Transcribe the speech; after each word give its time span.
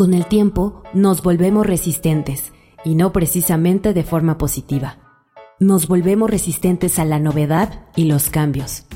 Con 0.00 0.14
el 0.14 0.24
tiempo 0.24 0.82
nos 0.94 1.22
volvemos 1.22 1.66
resistentes, 1.66 2.54
y 2.86 2.94
no 2.94 3.12
precisamente 3.12 3.92
de 3.92 4.02
forma 4.02 4.38
positiva. 4.38 4.96
Nos 5.58 5.88
volvemos 5.88 6.30
resistentes 6.30 6.98
a 6.98 7.04
la 7.04 7.18
novedad 7.18 7.84
y 7.96 8.04
los 8.04 8.30
cambios. 8.30 8.86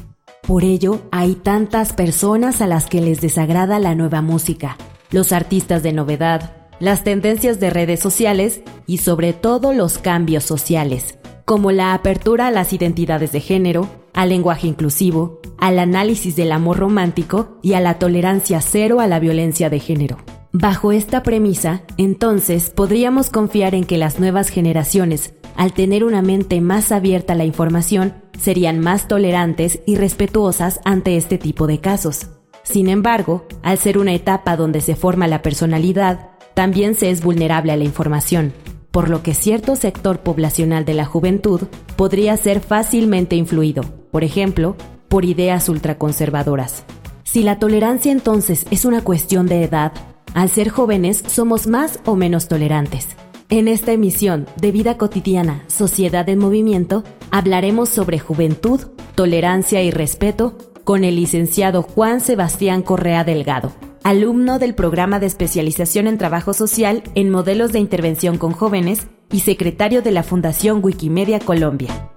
Por 0.46 0.64
ello, 0.64 1.02
hay 1.12 1.34
tantas 1.34 1.92
personas 1.92 2.62
a 2.62 2.66
las 2.66 2.86
que 2.86 3.02
les 3.02 3.20
desagrada 3.20 3.78
la 3.80 3.94
nueva 3.94 4.22
música, 4.22 4.78
los 5.10 5.32
artistas 5.32 5.82
de 5.82 5.92
novedad, 5.92 6.56
las 6.80 7.04
tendencias 7.04 7.60
de 7.60 7.68
redes 7.68 8.00
sociales 8.00 8.62
y 8.86 8.96
sobre 8.96 9.34
todo 9.34 9.74
los 9.74 9.98
cambios 9.98 10.44
sociales, 10.44 11.18
como 11.44 11.70
la 11.70 11.92
apertura 11.92 12.46
a 12.46 12.50
las 12.50 12.72
identidades 12.72 13.30
de 13.30 13.40
género, 13.40 13.90
al 14.14 14.30
lenguaje 14.30 14.68
inclusivo, 14.68 15.42
al 15.58 15.80
análisis 15.80 16.34
del 16.34 16.50
amor 16.50 16.78
romántico 16.78 17.58
y 17.60 17.74
a 17.74 17.80
la 17.80 17.98
tolerancia 17.98 18.62
cero 18.62 19.00
a 19.00 19.06
la 19.06 19.20
violencia 19.20 19.68
de 19.68 19.80
género. 19.80 20.16
Bajo 20.56 20.92
esta 20.92 21.24
premisa, 21.24 21.82
entonces 21.96 22.70
podríamos 22.70 23.28
confiar 23.28 23.74
en 23.74 23.82
que 23.82 23.98
las 23.98 24.20
nuevas 24.20 24.50
generaciones, 24.50 25.34
al 25.56 25.72
tener 25.72 26.04
una 26.04 26.22
mente 26.22 26.60
más 26.60 26.92
abierta 26.92 27.32
a 27.32 27.36
la 27.36 27.44
información, 27.44 28.14
serían 28.38 28.78
más 28.78 29.08
tolerantes 29.08 29.80
y 29.84 29.96
respetuosas 29.96 30.78
ante 30.84 31.16
este 31.16 31.38
tipo 31.38 31.66
de 31.66 31.80
casos. 31.80 32.28
Sin 32.62 32.88
embargo, 32.88 33.48
al 33.64 33.78
ser 33.78 33.98
una 33.98 34.14
etapa 34.14 34.56
donde 34.56 34.80
se 34.80 34.94
forma 34.94 35.26
la 35.26 35.42
personalidad, 35.42 36.30
también 36.54 36.94
se 36.94 37.10
es 37.10 37.20
vulnerable 37.20 37.72
a 37.72 37.76
la 37.76 37.82
información, 37.82 38.52
por 38.92 39.10
lo 39.10 39.24
que 39.24 39.34
cierto 39.34 39.74
sector 39.74 40.20
poblacional 40.20 40.84
de 40.84 40.94
la 40.94 41.04
juventud 41.04 41.62
podría 41.96 42.36
ser 42.36 42.60
fácilmente 42.60 43.34
influido, 43.34 43.82
por 44.12 44.22
ejemplo, 44.22 44.76
por 45.08 45.24
ideas 45.24 45.68
ultraconservadoras. 45.68 46.84
Si 47.24 47.42
la 47.42 47.58
tolerancia 47.58 48.12
entonces 48.12 48.66
es 48.70 48.84
una 48.84 49.02
cuestión 49.02 49.48
de 49.48 49.64
edad, 49.64 49.94
al 50.34 50.50
ser 50.50 50.68
jóvenes 50.68 51.22
somos 51.26 51.66
más 51.66 52.00
o 52.04 52.16
menos 52.16 52.48
tolerantes. 52.48 53.08
En 53.48 53.68
esta 53.68 53.92
emisión 53.92 54.46
de 54.56 54.72
Vida 54.72 54.98
Cotidiana, 54.98 55.64
Sociedad 55.68 56.28
en 56.28 56.38
Movimiento, 56.38 57.04
hablaremos 57.30 57.88
sobre 57.88 58.18
juventud, 58.18 58.80
tolerancia 59.14 59.82
y 59.82 59.90
respeto 59.90 60.58
con 60.82 61.04
el 61.04 61.16
licenciado 61.16 61.82
Juan 61.82 62.20
Sebastián 62.20 62.82
Correa 62.82 63.24
Delgado, 63.24 63.72
alumno 64.02 64.58
del 64.58 64.74
programa 64.74 65.20
de 65.20 65.26
especialización 65.26 66.06
en 66.06 66.18
trabajo 66.18 66.52
social 66.52 67.02
en 67.14 67.30
modelos 67.30 67.72
de 67.72 67.78
intervención 67.78 68.38
con 68.38 68.52
jóvenes 68.52 69.06
y 69.30 69.40
secretario 69.40 70.02
de 70.02 70.10
la 70.10 70.22
Fundación 70.22 70.80
Wikimedia 70.82 71.38
Colombia. 71.38 72.13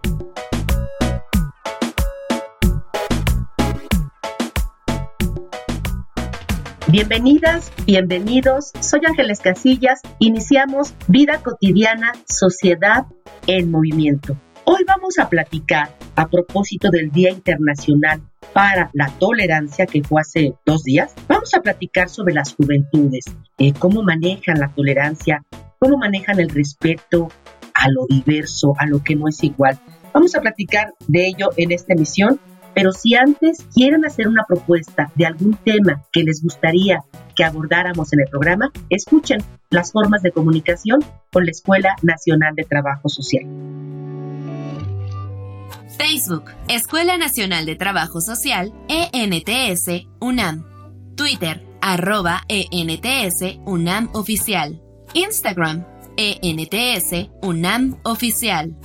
Bienvenidas, 6.90 7.74
bienvenidos. 7.86 8.72
Soy 8.80 9.02
Ángeles 9.06 9.42
Casillas. 9.42 10.00
Iniciamos 10.20 10.94
Vida 11.10 11.42
Cotidiana, 11.44 12.14
Sociedad 12.26 13.06
en 13.46 13.70
Movimiento. 13.70 14.38
Hoy 14.64 14.86
vamos 14.88 15.20
a 15.20 15.28
platicar 15.28 15.90
a 16.16 16.30
propósito 16.30 16.90
del 16.90 17.12
Día 17.12 17.30
Internacional 17.30 18.22
para 18.54 18.90
la 18.94 19.10
Tolerancia 19.20 19.86
que 19.86 20.02
fue 20.02 20.22
hace 20.22 20.54
dos 20.66 20.86
días. 20.86 21.14
Vamos 21.28 21.54
a 21.54 21.62
platicar 21.62 22.08
sobre 22.08 22.34
las 22.34 22.56
juventudes, 22.56 23.26
eh, 23.58 23.74
cómo 23.78 24.02
manejan 24.02 24.58
la 24.62 24.70
tolerancia, 24.70 25.44
cómo 25.80 25.98
manejan 25.98 26.40
el 26.40 26.50
respeto 26.50 27.28
a 27.74 27.90
lo 27.90 28.06
diverso, 28.08 28.76
a 28.78 28.86
lo 28.86 29.04
que 29.04 29.18
no 29.18 29.28
es 29.28 29.44
igual. 29.44 29.78
Vamos 30.14 30.36
a 30.36 30.42
platicar 30.42 30.94
de 31.10 31.28
ello 31.28 31.50
en 31.58 31.74
esta 31.74 31.94
emisión 31.94 32.40
pero 32.78 32.92
si 32.92 33.16
antes 33.16 33.66
quieren 33.74 34.06
hacer 34.06 34.28
una 34.28 34.44
propuesta 34.48 35.12
de 35.16 35.26
algún 35.26 35.56
tema 35.66 36.04
que 36.14 36.22
les 36.22 36.44
gustaría 36.44 37.04
que 37.36 37.44
abordáramos 37.44 38.14
en 38.14 38.20
el 38.20 38.28
programa, 38.30 38.72
escuchen 38.92 39.44
las 39.72 39.92
formas 39.92 40.22
de 40.22 40.32
comunicación 40.32 41.04
con 41.34 41.46
la 41.46 41.50
Escuela 41.50 41.96
Nacional 42.04 42.54
de 42.54 42.66
Trabajo 42.66 43.10
Social. 43.10 43.48
Facebook, 45.98 46.52
Escuela 46.68 47.18
Nacional 47.18 47.66
de 47.66 47.78
Trabajo 47.78 48.22
Social, 48.22 48.72
ENTS, 48.90 50.06
UNAM. 50.20 50.64
Twitter, 51.16 51.66
arroba 51.82 52.44
ENTS, 52.48 53.58
UNAM 53.66 54.12
Oficial. 54.14 54.80
Instagram, 55.16 55.84
ENTS, 56.16 57.32
UNAM 57.42 57.98
Oficial. 58.04 58.76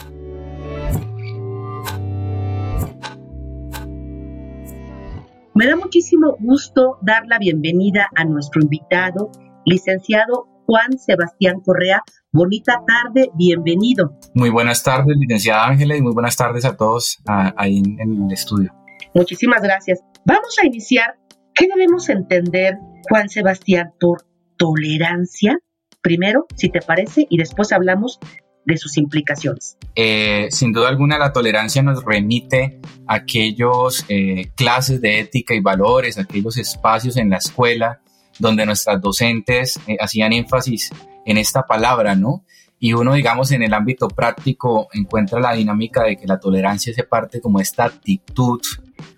Me 5.62 5.68
da 5.68 5.76
muchísimo 5.76 6.36
gusto 6.40 6.98
dar 7.02 7.22
la 7.28 7.38
bienvenida 7.38 8.08
a 8.16 8.24
nuestro 8.24 8.60
invitado, 8.60 9.30
licenciado 9.64 10.48
Juan 10.66 10.98
Sebastián 10.98 11.60
Correa. 11.64 12.02
Bonita 12.32 12.82
tarde, 12.84 13.30
bienvenido. 13.36 14.18
Muy 14.34 14.50
buenas 14.50 14.82
tardes, 14.82 15.16
licenciada 15.16 15.68
Ángela, 15.68 15.96
y 15.96 16.02
muy 16.02 16.14
buenas 16.14 16.34
tardes 16.34 16.64
a 16.64 16.76
todos 16.76 17.22
ahí 17.28 17.78
en, 17.78 18.00
en 18.00 18.24
el 18.24 18.32
estudio. 18.32 18.74
Muchísimas 19.14 19.62
gracias. 19.62 20.00
Vamos 20.24 20.58
a 20.60 20.66
iniciar. 20.66 21.14
¿Qué 21.54 21.68
debemos 21.72 22.08
entender, 22.08 22.78
Juan 23.08 23.28
Sebastián, 23.28 23.92
por 24.00 24.24
tolerancia? 24.56 25.60
Primero, 26.00 26.46
si 26.56 26.70
te 26.70 26.80
parece, 26.80 27.28
y 27.30 27.38
después 27.38 27.70
hablamos 27.72 28.18
de 28.64 28.76
sus 28.76 28.96
implicaciones. 28.96 29.76
Eh, 29.94 30.48
sin 30.50 30.72
duda 30.72 30.88
alguna, 30.88 31.18
la 31.18 31.32
tolerancia 31.32 31.82
nos 31.82 32.04
remite 32.04 32.80
a 33.06 33.16
aquellos 33.16 34.04
eh, 34.08 34.50
clases 34.54 35.00
de 35.00 35.20
ética 35.20 35.54
y 35.54 35.60
valores, 35.60 36.18
aquellos 36.18 36.56
espacios 36.56 37.16
en 37.16 37.30
la 37.30 37.38
escuela 37.38 38.00
donde 38.38 38.66
nuestras 38.66 39.00
docentes 39.00 39.78
eh, 39.86 39.96
hacían 40.00 40.32
énfasis 40.32 40.90
en 41.24 41.38
esta 41.38 41.62
palabra, 41.62 42.14
¿no? 42.14 42.44
Y 42.78 42.94
uno, 42.94 43.14
digamos, 43.14 43.52
en 43.52 43.62
el 43.62 43.74
ámbito 43.74 44.08
práctico 44.08 44.88
encuentra 44.92 45.38
la 45.38 45.52
dinámica 45.52 46.02
de 46.02 46.16
que 46.16 46.26
la 46.26 46.40
tolerancia 46.40 46.92
se 46.92 47.04
parte 47.04 47.40
como 47.40 47.60
esta 47.60 47.84
actitud 47.84 48.60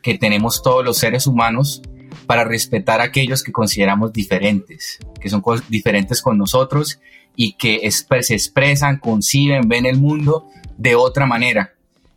que 0.02 0.18
tenemos 0.18 0.62
todos 0.62 0.84
los 0.84 0.98
seres 0.98 1.26
humanos 1.26 1.80
para 2.26 2.44
respetar 2.44 3.00
a 3.00 3.04
aquellos 3.04 3.42
que 3.42 3.52
consideramos 3.52 4.12
diferentes, 4.12 4.98
que 5.18 5.30
son 5.30 5.42
diferentes 5.68 6.20
con 6.20 6.36
nosotros 6.36 7.00
y 7.36 7.54
que 7.54 7.90
se 7.90 8.34
expresan, 8.34 8.98
conciben, 8.98 9.68
ven 9.68 9.86
el 9.86 9.98
mundo 9.98 10.48
de 10.76 10.94
otra 10.94 11.26
manera. 11.26 11.72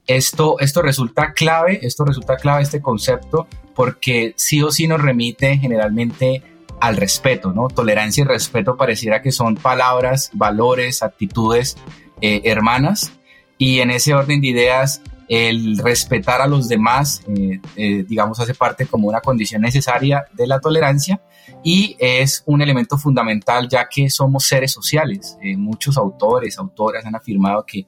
Esto, 0.06 0.60
esto 0.60 0.82
resulta 0.82 1.34
clave, 1.34 1.80
esto 1.82 2.06
resulta 2.06 2.38
clave 2.38 2.64
este 2.64 2.82
concepto 2.82 3.48
porque 3.76 4.34
sí 4.38 4.62
o 4.64 4.72
sí 4.72 4.88
nos 4.88 5.02
remite 5.02 5.58
generalmente 5.58 6.44
al 6.80 6.96
respeto, 6.96 7.52
¿no? 7.54 7.68
Tolerancia 7.68 8.22
y 8.22 8.28
respeto 8.28 8.78
pareciera 8.78 9.22
que 9.22 9.32
son 9.32 9.56
palabras, 9.56 10.30
valores, 10.34 11.04
actitudes 11.04 11.78
eh, 12.22 12.42
hermanas 12.46 13.12
y 13.58 13.80
en 13.80 13.92
ese 13.92 14.14
orden 14.14 14.42
de 14.42 14.48
ideas 14.48 15.02
el 15.28 15.78
respetar 15.78 16.42
a 16.42 16.48
los 16.48 16.70
demás, 16.70 17.22
eh, 17.28 17.60
eh, 17.76 18.06
digamos, 18.08 18.40
hace 18.40 18.54
parte 18.54 18.86
como 18.86 19.10
una 19.10 19.20
condición 19.20 19.62
necesaria 19.62 20.26
de 20.34 20.48
la 20.48 20.60
tolerancia 20.60 21.20
y 21.64 21.96
es 22.00 22.44
un 22.46 22.62
elemento 22.62 22.98
fundamental 22.98 23.68
ya 23.70 23.88
que 23.90 24.10
somos 24.10 24.46
seres 24.46 24.72
sociales. 24.72 25.38
Eh, 25.42 25.58
muchos 25.58 25.98
autores, 25.98 26.58
autoras 26.58 27.06
han 27.06 27.16
afirmado 27.16 27.66
que 27.66 27.88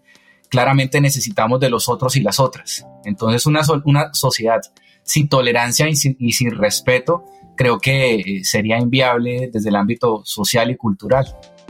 claramente 0.50 1.00
necesitamos 1.00 1.60
de 1.60 1.70
los 1.70 1.88
otros 1.90 2.16
y 2.16 2.22
las 2.22 2.40
otras. 2.40 2.86
Entonces 3.06 3.46
una, 3.46 3.62
una 3.86 4.14
sociedad 4.14 4.62
sin 5.04 5.30
tolerancia 5.30 5.88
y 5.88 5.96
sin, 5.96 6.16
y 6.20 6.34
sin 6.34 6.52
respeto 6.52 7.24
creo 7.56 7.80
que 7.80 8.42
sería 8.44 8.78
inviable 8.78 9.50
desde 9.52 9.70
el 9.70 9.76
ámbito 9.76 10.22
social 10.24 10.72
y 10.72 10.78
cultural. 10.78 11.26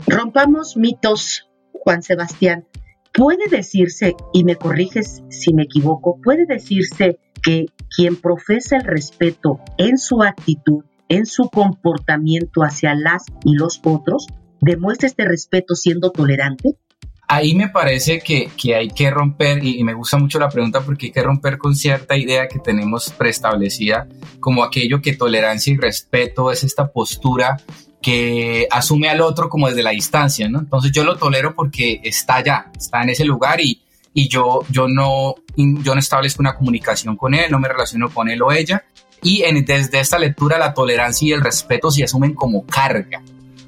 Rompamos 0.06 0.76
mitos, 0.76 1.50
Juan 1.72 2.02
Sebastián. 2.02 2.64
Puede 3.12 3.48
decirse, 3.48 4.14
y 4.32 4.44
me 4.44 4.54
corriges 4.54 5.24
si 5.30 5.52
me 5.52 5.64
equivoco, 5.64 6.20
puede 6.22 6.46
decirse 6.46 7.18
que 7.42 7.66
quien 7.94 8.14
profesa 8.16 8.76
el 8.76 8.84
respeto 8.84 9.58
en 9.78 9.98
su 9.98 10.22
actitud, 10.22 10.84
en 11.10 11.26
su 11.26 11.50
comportamiento 11.50 12.62
hacia 12.62 12.94
las 12.94 13.26
y 13.44 13.54
los 13.54 13.82
otros, 13.84 14.26
demuestra 14.62 15.08
este 15.08 15.26
respeto 15.26 15.74
siendo 15.74 16.10
tolerante? 16.10 16.78
ahí 17.30 17.54
me 17.54 17.68
parece 17.68 18.18
que, 18.18 18.50
que 18.60 18.74
hay 18.74 18.88
que 18.88 19.08
romper, 19.08 19.64
y, 19.64 19.84
me 19.84 19.94
gusta 19.94 20.18
mucho 20.18 20.40
la 20.40 20.48
pregunta 20.48 20.80
porque 20.80 21.06
hay 21.06 21.12
que 21.12 21.22
romper 21.22 21.58
con 21.58 21.76
cierta 21.76 22.16
idea 22.16 22.48
que 22.48 22.58
tenemos 22.58 23.10
preestablecida, 23.10 24.08
como 24.40 24.64
aquello 24.64 25.00
que 25.00 25.14
tolerancia 25.14 25.72
y 25.72 25.76
respeto 25.76 26.50
es 26.50 26.64
esta 26.64 26.90
postura 26.90 27.56
que 28.02 28.66
asume 28.70 29.08
al 29.08 29.20
otro 29.20 29.48
como 29.48 29.68
desde 29.68 29.84
la 29.84 29.90
distancia, 29.90 30.48
¿no? 30.48 30.58
Entonces 30.58 30.90
yo 30.90 31.04
lo 31.04 31.18
tolero 31.18 31.54
porque 31.54 32.00
está 32.02 32.36
allá, 32.36 32.66
está 32.76 33.02
en 33.02 33.10
ese 33.10 33.24
lugar 33.24 33.60
y, 33.60 33.80
y 34.12 34.28
yo, 34.28 34.64
yo, 34.68 34.88
no, 34.88 35.36
yo 35.56 35.94
no 35.94 36.00
establezco 36.00 36.42
una 36.42 36.56
comunicación 36.56 37.16
con 37.16 37.34
él, 37.34 37.48
no 37.50 37.60
me 37.60 37.68
relaciono 37.68 38.10
con 38.10 38.28
él 38.28 38.42
o 38.42 38.50
ella. 38.50 38.84
Y 39.22 39.42
desde 39.62 40.00
esta 40.00 40.18
lectura 40.18 40.58
la 40.58 40.74
tolerancia 40.74 41.28
y 41.28 41.32
el 41.32 41.42
respeto 41.42 41.90
se 41.90 42.04
asumen 42.04 42.34
como 42.34 42.64
carga, 42.64 43.22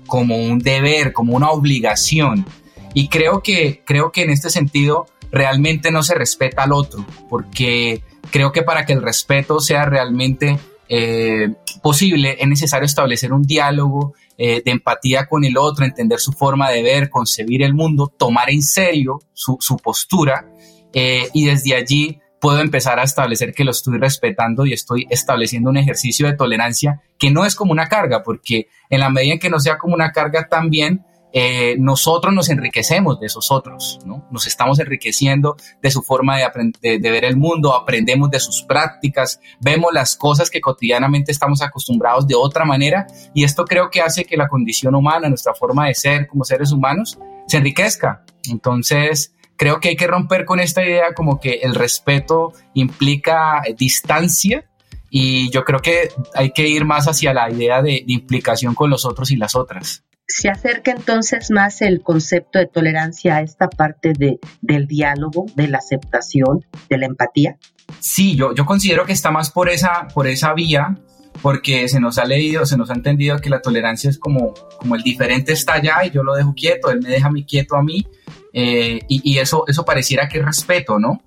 como 0.06 0.36
un 0.36 0.58
deber, 0.58 1.12
como 1.12 1.34
una 1.34 1.50
obligación. 1.50 2.46
Y 2.94 3.08
creo 3.08 3.42
que, 3.42 3.82
creo 3.84 4.12
que 4.12 4.22
en 4.22 4.30
este 4.30 4.50
sentido 4.50 5.06
realmente 5.30 5.90
no 5.90 6.02
se 6.02 6.14
respeta 6.14 6.64
al 6.64 6.72
otro, 6.72 7.04
porque 7.28 8.02
creo 8.30 8.52
que 8.52 8.62
para 8.62 8.84
que 8.84 8.92
el 8.92 9.02
respeto 9.02 9.60
sea 9.60 9.84
realmente 9.84 10.58
eh, 10.88 11.54
posible 11.82 12.36
es 12.38 12.46
necesario 12.46 12.84
establecer 12.84 13.32
un 13.32 13.42
diálogo 13.42 14.14
eh, 14.36 14.62
de 14.64 14.70
empatía 14.70 15.26
con 15.26 15.44
el 15.44 15.56
otro, 15.56 15.84
entender 15.84 16.20
su 16.20 16.32
forma 16.32 16.70
de 16.70 16.82
ver, 16.82 17.08
concebir 17.08 17.62
el 17.62 17.74
mundo, 17.74 18.12
tomar 18.14 18.50
en 18.50 18.62
serio 18.62 19.20
su, 19.32 19.56
postura 19.82 20.46
eh, 20.92 21.28
y 21.32 21.46
desde 21.46 21.74
allí 21.74 22.18
puedo 22.42 22.58
empezar 22.58 22.98
a 22.98 23.04
establecer 23.04 23.54
que 23.54 23.62
lo 23.62 23.70
estoy 23.70 23.98
respetando 23.98 24.66
y 24.66 24.72
estoy 24.72 25.06
estableciendo 25.08 25.70
un 25.70 25.76
ejercicio 25.76 26.26
de 26.26 26.34
tolerancia 26.34 27.00
que 27.16 27.30
no 27.30 27.46
es 27.46 27.54
como 27.54 27.70
una 27.70 27.86
carga, 27.86 28.24
porque 28.24 28.66
en 28.90 28.98
la 28.98 29.10
medida 29.10 29.34
en 29.34 29.38
que 29.38 29.48
no 29.48 29.60
sea 29.60 29.78
como 29.78 29.94
una 29.94 30.10
carga 30.10 30.48
también 30.48 31.04
eh, 31.32 31.76
nosotros 31.78 32.34
nos 32.34 32.50
enriquecemos 32.50 33.20
de 33.20 33.26
esos 33.26 33.52
otros, 33.52 34.00
¿no? 34.04 34.26
Nos 34.32 34.48
estamos 34.48 34.80
enriqueciendo 34.80 35.56
de 35.80 35.90
su 35.92 36.02
forma 36.02 36.36
de, 36.36 36.98
de, 36.98 37.10
ver 37.10 37.24
el 37.24 37.36
mundo, 37.36 37.74
aprendemos 37.74 38.28
de 38.28 38.40
sus 38.40 38.62
prácticas, 38.62 39.40
vemos 39.60 39.92
las 39.94 40.16
cosas 40.16 40.50
que 40.50 40.60
cotidianamente 40.60 41.30
estamos 41.30 41.62
acostumbrados 41.62 42.26
de 42.26 42.34
otra 42.34 42.64
manera 42.64 43.06
y 43.32 43.44
esto 43.44 43.64
creo 43.64 43.88
que 43.88 44.02
hace 44.02 44.24
que 44.24 44.36
la 44.36 44.48
condición 44.48 44.96
humana, 44.96 45.28
nuestra 45.28 45.54
forma 45.54 45.86
de 45.86 45.94
ser 45.94 46.26
como 46.26 46.44
seres 46.44 46.72
humanos, 46.72 47.18
se 47.46 47.58
enriquezca. 47.58 48.24
Entonces, 48.50 49.32
creo 49.62 49.78
que 49.78 49.90
hay 49.90 49.96
que 49.96 50.08
romper 50.08 50.44
con 50.44 50.58
esta 50.58 50.82
idea 50.82 51.14
como 51.14 51.38
que 51.38 51.60
el 51.62 51.76
respeto 51.76 52.52
implica 52.74 53.62
distancia 53.78 54.64
y 55.08 55.50
yo 55.50 55.62
creo 55.62 55.78
que 55.78 56.08
hay 56.34 56.50
que 56.50 56.66
ir 56.66 56.84
más 56.84 57.06
hacia 57.06 57.32
la 57.32 57.48
idea 57.48 57.80
de 57.80 58.02
implicación 58.08 58.74
con 58.74 58.90
los 58.90 59.04
otros 59.04 59.30
y 59.30 59.36
las 59.36 59.54
otras 59.54 60.02
se 60.26 60.48
acerca 60.48 60.90
entonces 60.90 61.52
más 61.52 61.80
el 61.80 62.02
concepto 62.02 62.58
de 62.58 62.66
tolerancia 62.66 63.36
a 63.36 63.42
esta 63.42 63.68
parte 63.68 64.14
de, 64.18 64.40
del 64.62 64.88
diálogo, 64.88 65.46
de 65.54 65.68
la 65.68 65.78
aceptación, 65.78 66.64
de 66.88 66.98
la 66.98 67.06
empatía? 67.06 67.58
Sí, 68.00 68.34
yo, 68.34 68.54
yo 68.54 68.64
considero 68.64 69.04
que 69.04 69.12
está 69.12 69.30
más 69.30 69.50
por 69.50 69.68
esa, 69.68 70.08
por 70.14 70.26
esa 70.26 70.54
vía, 70.54 70.96
porque 71.40 71.88
se 71.88 72.00
nos 72.00 72.18
ha 72.18 72.24
leído, 72.24 72.66
se 72.66 72.76
nos 72.76 72.90
ha 72.90 72.94
entendido 72.94 73.38
que 73.38 73.50
la 73.50 73.62
tolerancia 73.62 74.10
es 74.10 74.18
como, 74.18 74.54
como 74.78 74.94
el 74.94 75.02
diferente 75.02 75.52
está 75.52 75.74
allá 75.74 76.04
y 76.04 76.10
yo 76.10 76.22
lo 76.22 76.34
dejo 76.34 76.54
quieto, 76.54 76.90
él 76.90 77.00
me 77.02 77.08
deja 77.08 77.30
mí 77.30 77.44
quieto 77.44 77.76
a 77.76 77.82
mí, 77.82 78.06
eh, 78.52 79.00
y, 79.08 79.38
eso, 79.38 79.64
eso 79.66 79.84
pareciera 79.84 80.28
que 80.28 80.38
es 80.38 80.44
respeto, 80.44 80.98
¿no? 80.98 81.22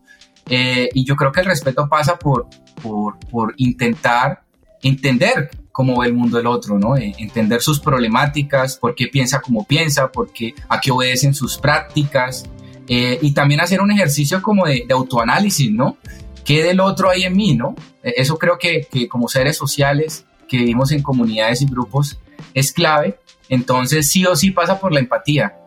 Eh, 0.48 0.90
y 0.94 1.06
yo 1.06 1.16
creo 1.16 1.32
que 1.32 1.40
el 1.40 1.48
respeto 1.48 1.88
pasa 1.90 2.18
por, 2.18 2.48
por, 2.82 3.18
por 3.32 3.54
intentar 3.58 4.44
entender 4.84 5.50
cómo 5.72 6.00
ve 6.00 6.08
el 6.08 6.14
mundo 6.14 6.38
del 6.38 6.48
otro, 6.48 6.78
¿no? 6.78 6.96
Eh, 6.96 7.14
entender 7.18 7.62
sus 7.62 7.80
problemáticas, 7.80 8.78
por 8.78 8.94
qué 8.94 9.08
piensa 9.08 9.42
como 9.42 9.66
piensa, 9.66 10.12
por 10.12 10.32
qué, 10.32 10.54
a 10.70 10.80
qué 10.80 10.92
obedecen 10.92 11.34
sus 11.34 11.58
prácticas, 11.58 12.46
y 12.88 13.32
también 13.32 13.62
hacer 13.62 13.82
un 13.82 13.90
ejercicio 13.90 14.44
como 14.44 14.68
de, 14.68 14.86
autoanálisis, 14.92 15.72
¿no? 15.72 15.98
¿Qué 16.46 16.64
del 16.64 16.80
otro 16.80 17.10
hay 17.10 17.24
en 17.24 17.36
mí, 17.36 17.56
no? 17.56 17.76
Eh, 18.04 18.14
eso 18.18 18.38
creo 18.38 18.58
que, 18.58 18.88
que, 18.90 19.10
como 19.10 19.28
seres 19.28 19.58
sociales 19.58 20.26
que 20.48 20.58
vivimos 20.58 20.92
en 20.92 21.02
comunidades 21.02 21.62
y 21.62 21.66
grupos 21.66 22.20
es 22.54 22.72
clave, 22.72 23.20
entonces 23.50 24.10
sí 24.10 24.26
o 24.26 24.36
sí 24.36 24.52
pasa 24.52 24.80
por 24.80 24.94
la 24.94 25.00
empatía, 25.00 25.58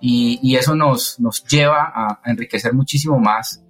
y, 0.00 0.56
eso 0.56 0.74
nos, 0.74 1.18
nos 1.18 1.44
lleva 1.44 1.92
a, 1.94 2.20
enriquecer 2.24 2.72
muchísimo 2.72 3.18
más 3.18 3.62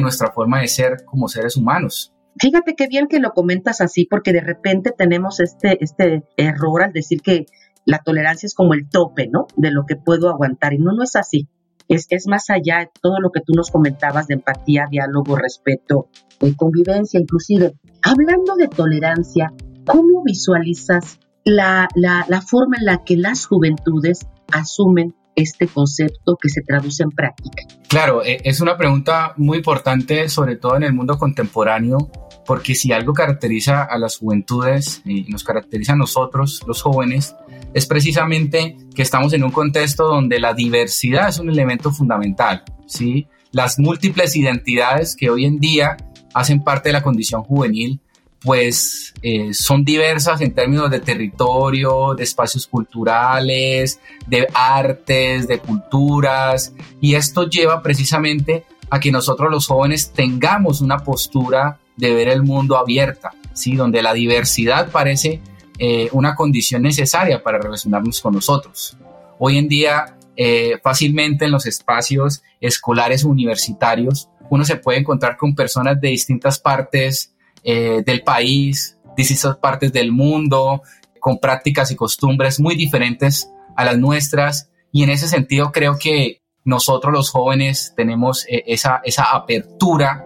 nuestra 0.00 0.32
forma 0.32 0.60
de 0.60 0.68
ser 0.68 1.04
como 1.04 1.28
seres 1.28 1.56
humanos. 1.56 2.12
Fíjate 2.40 2.74
qué 2.74 2.86
bien 2.88 3.06
que 3.06 3.20
lo 3.20 3.32
comentas 3.32 3.80
así, 3.80 4.06
porque 4.06 4.32
de 4.32 4.40
repente 4.40 4.92
tenemos 4.96 5.40
este, 5.40 5.82
este 5.84 6.24
error 6.36 6.82
al 6.82 6.92
decir 6.92 7.20
que 7.20 7.46
la 7.84 7.98
tolerancia 7.98 8.46
es 8.46 8.54
como 8.54 8.72
el 8.72 8.88
tope, 8.88 9.28
¿no? 9.28 9.46
De 9.56 9.70
lo 9.70 9.84
que 9.86 9.96
puedo 9.96 10.30
aguantar. 10.30 10.72
Y 10.72 10.78
no, 10.78 10.92
no 10.92 11.04
es 11.04 11.16
así. 11.16 11.48
Es, 11.88 12.26
más 12.26 12.48
allá 12.50 12.80
de 12.80 12.90
todo 13.00 13.20
lo 13.20 13.30
que 13.30 13.40
tú 13.40 13.52
nos 13.54 13.70
comentabas 13.70 14.26
de 14.26 14.34
empatía, 14.34 14.86
diálogo, 14.90 15.36
respeto, 15.36 16.08
eh, 16.40 16.54
convivencia, 16.56 17.20
inclusive. 17.20 17.74
Hablando 18.02 18.56
de 18.56 18.68
tolerancia, 18.68 19.52
¿cómo 19.86 20.22
visualizas 20.24 21.18
la, 21.44 21.88
la, 21.94 22.40
forma 22.40 22.78
en 22.78 22.86
la 22.86 23.04
que 23.04 23.16
las 23.16 23.46
juventudes 23.46 24.26
asumen 24.52 25.14
este 25.36 25.66
concepto 25.66 26.36
que 26.40 26.48
se 26.48 26.62
traduce 26.62 27.02
en 27.02 27.10
práctica? 27.10 27.64
Claro, 27.88 28.24
e, 28.24 28.40
es 28.44 28.60
una 28.60 28.76
pregunta 28.76 29.34
muy 29.36 29.58
importante, 29.58 30.28
sobre 30.28 30.56
todo 30.56 30.76
en 30.76 30.84
el 30.84 30.94
mundo 30.94 31.18
contemporáneo, 31.18 32.10
porque 32.46 32.74
si 32.74 32.92
algo 32.92 33.12
caracteriza 33.12 33.82
a 33.82 33.98
las 33.98 34.18
juventudes 34.18 35.02
y 35.04 35.24
nos 35.24 35.44
caracteriza 35.44 35.92
a 35.92 35.96
nosotros, 35.96 36.62
los 36.66 36.82
jóvenes, 36.82 37.34
es 37.74 37.86
precisamente 37.86 38.76
que 38.94 39.02
estamos 39.02 39.32
en 39.32 39.42
un 39.44 39.50
contexto 39.50 40.04
donde 40.04 40.38
la 40.38 40.54
diversidad 40.54 41.28
es 41.28 41.38
un 41.38 41.50
elemento 41.50 41.90
fundamental, 41.90 42.62
¿sí? 42.86 43.26
Las 43.50 43.78
múltiples 43.78 44.36
identidades 44.36 45.16
que 45.16 45.28
hoy 45.28 45.44
en 45.44 45.58
día 45.58 45.96
hacen 46.32 46.62
parte 46.62 46.88
de 46.88 46.94
la 46.94 47.02
condición 47.02 47.42
juvenil, 47.42 48.00
pues 48.40 49.12
eh, 49.22 49.52
son 49.54 49.84
diversas 49.84 50.40
en 50.40 50.54
términos 50.54 50.90
de 50.90 51.00
territorio, 51.00 52.14
de 52.14 52.22
espacios 52.22 52.66
culturales, 52.66 53.98
de 54.26 54.46
artes, 54.54 55.48
de 55.48 55.58
culturas, 55.58 56.74
y 57.00 57.14
esto 57.14 57.48
lleva 57.48 57.82
precisamente 57.82 58.64
a 58.90 59.00
que 59.00 59.10
nosotros 59.10 59.50
los 59.50 59.66
jóvenes 59.66 60.12
tengamos 60.12 60.80
una 60.80 60.98
postura 60.98 61.80
de 61.96 62.14
ver 62.14 62.28
el 62.28 62.42
mundo 62.42 62.76
abierta, 62.76 63.32
¿sí? 63.52 63.74
donde 63.74 64.02
la 64.02 64.12
diversidad 64.12 64.90
parece 64.90 65.40
eh, 65.78 66.08
una 66.12 66.36
condición 66.36 66.82
necesaria 66.82 67.42
para 67.42 67.58
relacionarnos 67.58 68.20
con 68.20 68.34
nosotros. 68.34 68.96
Hoy 69.40 69.58
en 69.58 69.66
día, 69.66 70.16
eh, 70.36 70.78
fácilmente 70.82 71.46
en 71.46 71.50
los 71.50 71.66
espacios 71.66 72.42
escolares 72.60 73.24
universitarios, 73.24 74.28
uno 74.50 74.64
se 74.64 74.76
puede 74.76 75.00
encontrar 75.00 75.36
con 75.36 75.56
personas 75.56 76.00
de 76.00 76.08
distintas 76.08 76.60
partes 76.60 77.34
eh, 77.64 78.04
del 78.06 78.22
país, 78.22 78.96
distintas 79.16 79.56
partes 79.56 79.92
del 79.92 80.12
mundo, 80.12 80.82
con 81.18 81.38
prácticas 81.38 81.90
y 81.90 81.96
costumbres 81.96 82.60
muy 82.60 82.76
diferentes 82.76 83.50
a 83.76 83.84
las 83.84 83.98
nuestras. 83.98 84.70
Y 84.92 85.02
en 85.02 85.10
ese 85.10 85.26
sentido 85.26 85.72
creo 85.72 85.98
que 85.98 86.42
nosotros 86.62 87.12
los 87.12 87.30
jóvenes 87.30 87.94
tenemos 87.96 88.46
esa, 88.48 89.00
esa 89.04 89.24
apertura 89.24 90.24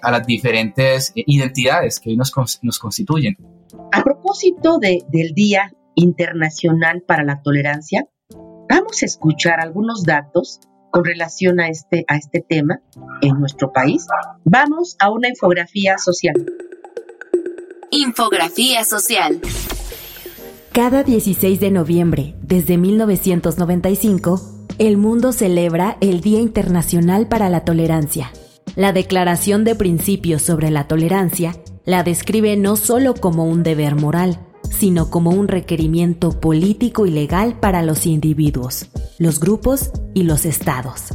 a 0.00 0.10
las 0.12 0.24
diferentes 0.24 1.12
identidades 1.16 1.98
que 1.98 2.10
hoy 2.10 2.16
nos, 2.16 2.32
nos 2.62 2.78
constituyen. 2.78 3.36
A 3.92 4.02
propósito 4.02 4.78
de, 4.78 5.04
del 5.08 5.32
Día 5.34 5.72
Internacional 5.94 7.02
para 7.06 7.24
la 7.24 7.42
Tolerancia, 7.42 8.06
vamos 8.68 9.02
a 9.02 9.06
escuchar 9.06 9.60
algunos 9.60 10.04
datos 10.04 10.60
con 10.90 11.04
relación 11.04 11.60
a 11.60 11.68
este, 11.68 12.04
a 12.08 12.16
este 12.16 12.44
tema 12.46 12.80
en 13.20 13.38
nuestro 13.38 13.72
país. 13.72 14.06
Vamos 14.44 14.96
a 14.98 15.10
una 15.10 15.28
infografía 15.28 15.98
social. 15.98 16.34
Infografía 17.90 18.84
social. 18.84 19.40
Cada 20.72 21.02
16 21.02 21.58
de 21.60 21.70
noviembre, 21.70 22.34
desde 22.42 22.76
1995, 22.76 24.40
el 24.78 24.98
mundo 24.98 25.32
celebra 25.32 25.96
el 26.00 26.20
Día 26.20 26.40
Internacional 26.40 27.28
para 27.28 27.48
la 27.48 27.64
Tolerancia. 27.64 28.30
La 28.74 28.92
Declaración 28.92 29.64
de 29.64 29.74
Principios 29.74 30.42
sobre 30.42 30.70
la 30.70 30.86
Tolerancia 30.86 31.54
la 31.86 32.02
describe 32.02 32.56
no 32.56 32.76
solo 32.76 33.14
como 33.14 33.46
un 33.46 33.62
deber 33.62 33.94
moral, 33.94 34.40
sino 34.70 35.08
como 35.08 35.30
un 35.30 35.48
requerimiento 35.48 36.40
político 36.40 37.06
y 37.06 37.10
legal 37.10 37.58
para 37.58 37.82
los 37.82 38.06
individuos, 38.06 38.86
los 39.18 39.40
grupos 39.40 39.92
y 40.12 40.24
los 40.24 40.44
estados. 40.44 41.14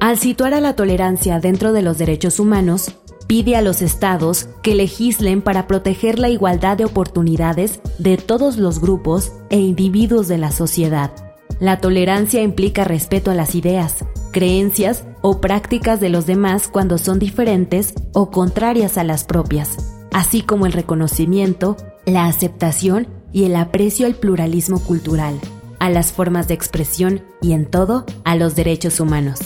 Al 0.00 0.18
situar 0.18 0.54
a 0.54 0.60
la 0.60 0.76
tolerancia 0.76 1.40
dentro 1.40 1.72
de 1.72 1.82
los 1.82 1.98
derechos 1.98 2.38
humanos, 2.38 2.94
pide 3.26 3.56
a 3.56 3.62
los 3.62 3.82
estados 3.82 4.48
que 4.62 4.74
legislen 4.74 5.42
para 5.42 5.66
proteger 5.66 6.18
la 6.18 6.28
igualdad 6.28 6.76
de 6.76 6.84
oportunidades 6.84 7.80
de 7.98 8.16
todos 8.16 8.56
los 8.56 8.80
grupos 8.80 9.32
e 9.50 9.58
individuos 9.58 10.28
de 10.28 10.38
la 10.38 10.52
sociedad. 10.52 11.10
La 11.60 11.80
tolerancia 11.80 12.42
implica 12.42 12.84
respeto 12.84 13.30
a 13.30 13.34
las 13.34 13.54
ideas, 13.54 14.04
creencias 14.32 15.04
o 15.22 15.40
prácticas 15.40 16.00
de 16.00 16.10
los 16.10 16.26
demás 16.26 16.68
cuando 16.68 16.98
son 16.98 17.18
diferentes 17.18 17.94
o 18.12 18.30
contrarias 18.30 18.98
a 18.98 19.04
las 19.04 19.24
propias, 19.24 19.93
así 20.14 20.42
como 20.42 20.64
el 20.64 20.72
reconocimiento, 20.72 21.76
la 22.06 22.26
aceptación 22.26 23.08
y 23.32 23.44
el 23.44 23.56
aprecio 23.56 24.06
al 24.06 24.14
pluralismo 24.14 24.78
cultural, 24.78 25.40
a 25.80 25.90
las 25.90 26.12
formas 26.12 26.46
de 26.46 26.54
expresión 26.54 27.24
y 27.42 27.52
en 27.52 27.66
todo 27.66 28.06
a 28.24 28.36
los 28.36 28.54
derechos 28.54 29.00
humanos. 29.00 29.40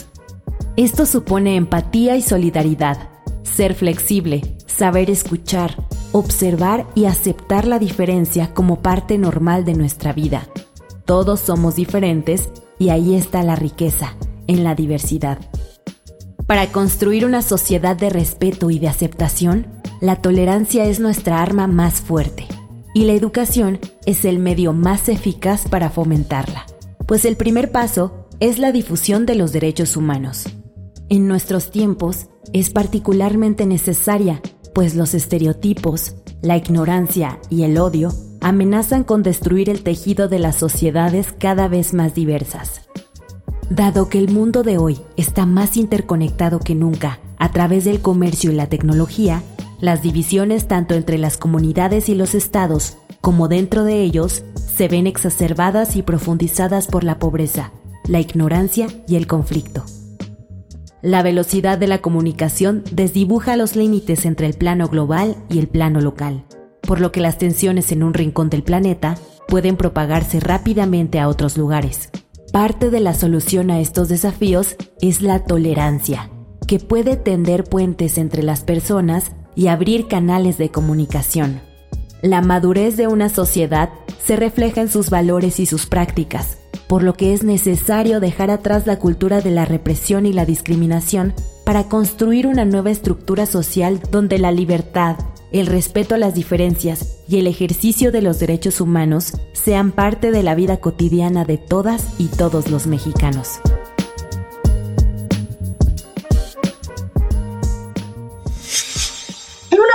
Esto 0.76 1.06
supone 1.06 1.56
empatía 1.56 2.16
y 2.16 2.22
solidaridad, 2.22 3.08
ser 3.44 3.74
flexible, 3.74 4.58
saber 4.66 5.08
escuchar, 5.08 5.74
observar 6.12 6.86
y 6.94 7.06
aceptar 7.06 7.66
la 7.66 7.78
diferencia 7.78 8.52
como 8.52 8.82
parte 8.82 9.16
normal 9.16 9.64
de 9.64 9.72
nuestra 9.72 10.12
vida. 10.12 10.48
Todos 11.06 11.40
somos 11.40 11.76
diferentes 11.76 12.50
y 12.78 12.90
ahí 12.90 13.14
está 13.14 13.42
la 13.42 13.56
riqueza, 13.56 14.16
en 14.46 14.64
la 14.64 14.74
diversidad. 14.74 15.38
Para 16.46 16.66
construir 16.72 17.24
una 17.24 17.40
sociedad 17.40 17.96
de 17.96 18.10
respeto 18.10 18.70
y 18.70 18.78
de 18.78 18.88
aceptación, 18.88 19.77
la 20.00 20.16
tolerancia 20.16 20.84
es 20.84 21.00
nuestra 21.00 21.42
arma 21.42 21.66
más 21.66 22.00
fuerte 22.00 22.46
y 22.94 23.04
la 23.04 23.12
educación 23.12 23.78
es 24.06 24.24
el 24.24 24.38
medio 24.38 24.72
más 24.72 25.08
eficaz 25.08 25.68
para 25.68 25.90
fomentarla, 25.90 26.66
pues 27.06 27.24
el 27.24 27.36
primer 27.36 27.72
paso 27.72 28.26
es 28.40 28.58
la 28.58 28.72
difusión 28.72 29.26
de 29.26 29.34
los 29.34 29.52
derechos 29.52 29.96
humanos. 29.96 30.44
En 31.08 31.26
nuestros 31.26 31.70
tiempos 31.70 32.26
es 32.52 32.70
particularmente 32.70 33.66
necesaria, 33.66 34.40
pues 34.74 34.94
los 34.94 35.14
estereotipos, 35.14 36.14
la 36.42 36.56
ignorancia 36.56 37.40
y 37.50 37.64
el 37.64 37.78
odio 37.78 38.12
amenazan 38.40 39.04
con 39.04 39.22
destruir 39.22 39.68
el 39.68 39.82
tejido 39.82 40.28
de 40.28 40.38
las 40.38 40.56
sociedades 40.56 41.34
cada 41.36 41.66
vez 41.66 41.92
más 41.92 42.14
diversas. 42.14 42.82
Dado 43.70 44.08
que 44.08 44.18
el 44.18 44.30
mundo 44.30 44.62
de 44.62 44.78
hoy 44.78 44.98
está 45.16 45.44
más 45.44 45.76
interconectado 45.76 46.60
que 46.60 46.74
nunca 46.74 47.20
a 47.38 47.50
través 47.50 47.84
del 47.84 48.00
comercio 48.00 48.50
y 48.50 48.54
la 48.54 48.68
tecnología, 48.68 49.42
las 49.80 50.02
divisiones 50.02 50.66
tanto 50.66 50.94
entre 50.94 51.18
las 51.18 51.36
comunidades 51.36 52.08
y 52.08 52.14
los 52.14 52.34
estados 52.34 52.96
como 53.20 53.48
dentro 53.48 53.84
de 53.84 54.02
ellos 54.02 54.44
se 54.54 54.88
ven 54.88 55.06
exacerbadas 55.06 55.96
y 55.96 56.02
profundizadas 56.02 56.86
por 56.86 57.04
la 57.04 57.18
pobreza, 57.18 57.72
la 58.06 58.20
ignorancia 58.20 58.86
y 59.06 59.16
el 59.16 59.26
conflicto. 59.26 59.84
La 61.02 61.22
velocidad 61.22 61.78
de 61.78 61.86
la 61.86 61.98
comunicación 61.98 62.82
desdibuja 62.90 63.56
los 63.56 63.76
límites 63.76 64.24
entre 64.24 64.46
el 64.46 64.54
plano 64.54 64.88
global 64.88 65.36
y 65.48 65.58
el 65.58 65.68
plano 65.68 66.00
local, 66.00 66.44
por 66.82 67.00
lo 67.00 67.12
que 67.12 67.20
las 67.20 67.38
tensiones 67.38 67.92
en 67.92 68.02
un 68.02 68.14
rincón 68.14 68.50
del 68.50 68.64
planeta 68.64 69.16
pueden 69.46 69.76
propagarse 69.76 70.40
rápidamente 70.40 71.20
a 71.20 71.28
otros 71.28 71.56
lugares. 71.56 72.10
Parte 72.52 72.90
de 72.90 73.00
la 73.00 73.14
solución 73.14 73.70
a 73.70 73.78
estos 73.80 74.08
desafíos 74.08 74.76
es 75.00 75.22
la 75.22 75.44
tolerancia, 75.44 76.30
que 76.66 76.78
puede 76.78 77.16
tender 77.16 77.64
puentes 77.64 78.18
entre 78.18 78.42
las 78.42 78.64
personas 78.64 79.32
y 79.58 79.66
abrir 79.66 80.06
canales 80.06 80.56
de 80.56 80.70
comunicación. 80.70 81.60
La 82.22 82.42
madurez 82.42 82.96
de 82.96 83.08
una 83.08 83.28
sociedad 83.28 83.90
se 84.24 84.36
refleja 84.36 84.82
en 84.82 84.88
sus 84.88 85.10
valores 85.10 85.58
y 85.58 85.66
sus 85.66 85.86
prácticas, 85.86 86.58
por 86.86 87.02
lo 87.02 87.14
que 87.14 87.34
es 87.34 87.42
necesario 87.42 88.20
dejar 88.20 88.52
atrás 88.52 88.86
la 88.86 89.00
cultura 89.00 89.40
de 89.40 89.50
la 89.50 89.64
represión 89.64 90.26
y 90.26 90.32
la 90.32 90.46
discriminación 90.46 91.34
para 91.66 91.88
construir 91.88 92.46
una 92.46 92.64
nueva 92.64 92.92
estructura 92.92 93.46
social 93.46 94.00
donde 94.12 94.38
la 94.38 94.52
libertad, 94.52 95.16
el 95.50 95.66
respeto 95.66 96.14
a 96.14 96.18
las 96.18 96.36
diferencias 96.36 97.18
y 97.26 97.40
el 97.40 97.48
ejercicio 97.48 98.12
de 98.12 98.22
los 98.22 98.38
derechos 98.38 98.80
humanos 98.80 99.32
sean 99.54 99.90
parte 99.90 100.30
de 100.30 100.44
la 100.44 100.54
vida 100.54 100.76
cotidiana 100.76 101.44
de 101.44 101.58
todas 101.58 102.20
y 102.20 102.28
todos 102.28 102.70
los 102.70 102.86
mexicanos. 102.86 103.58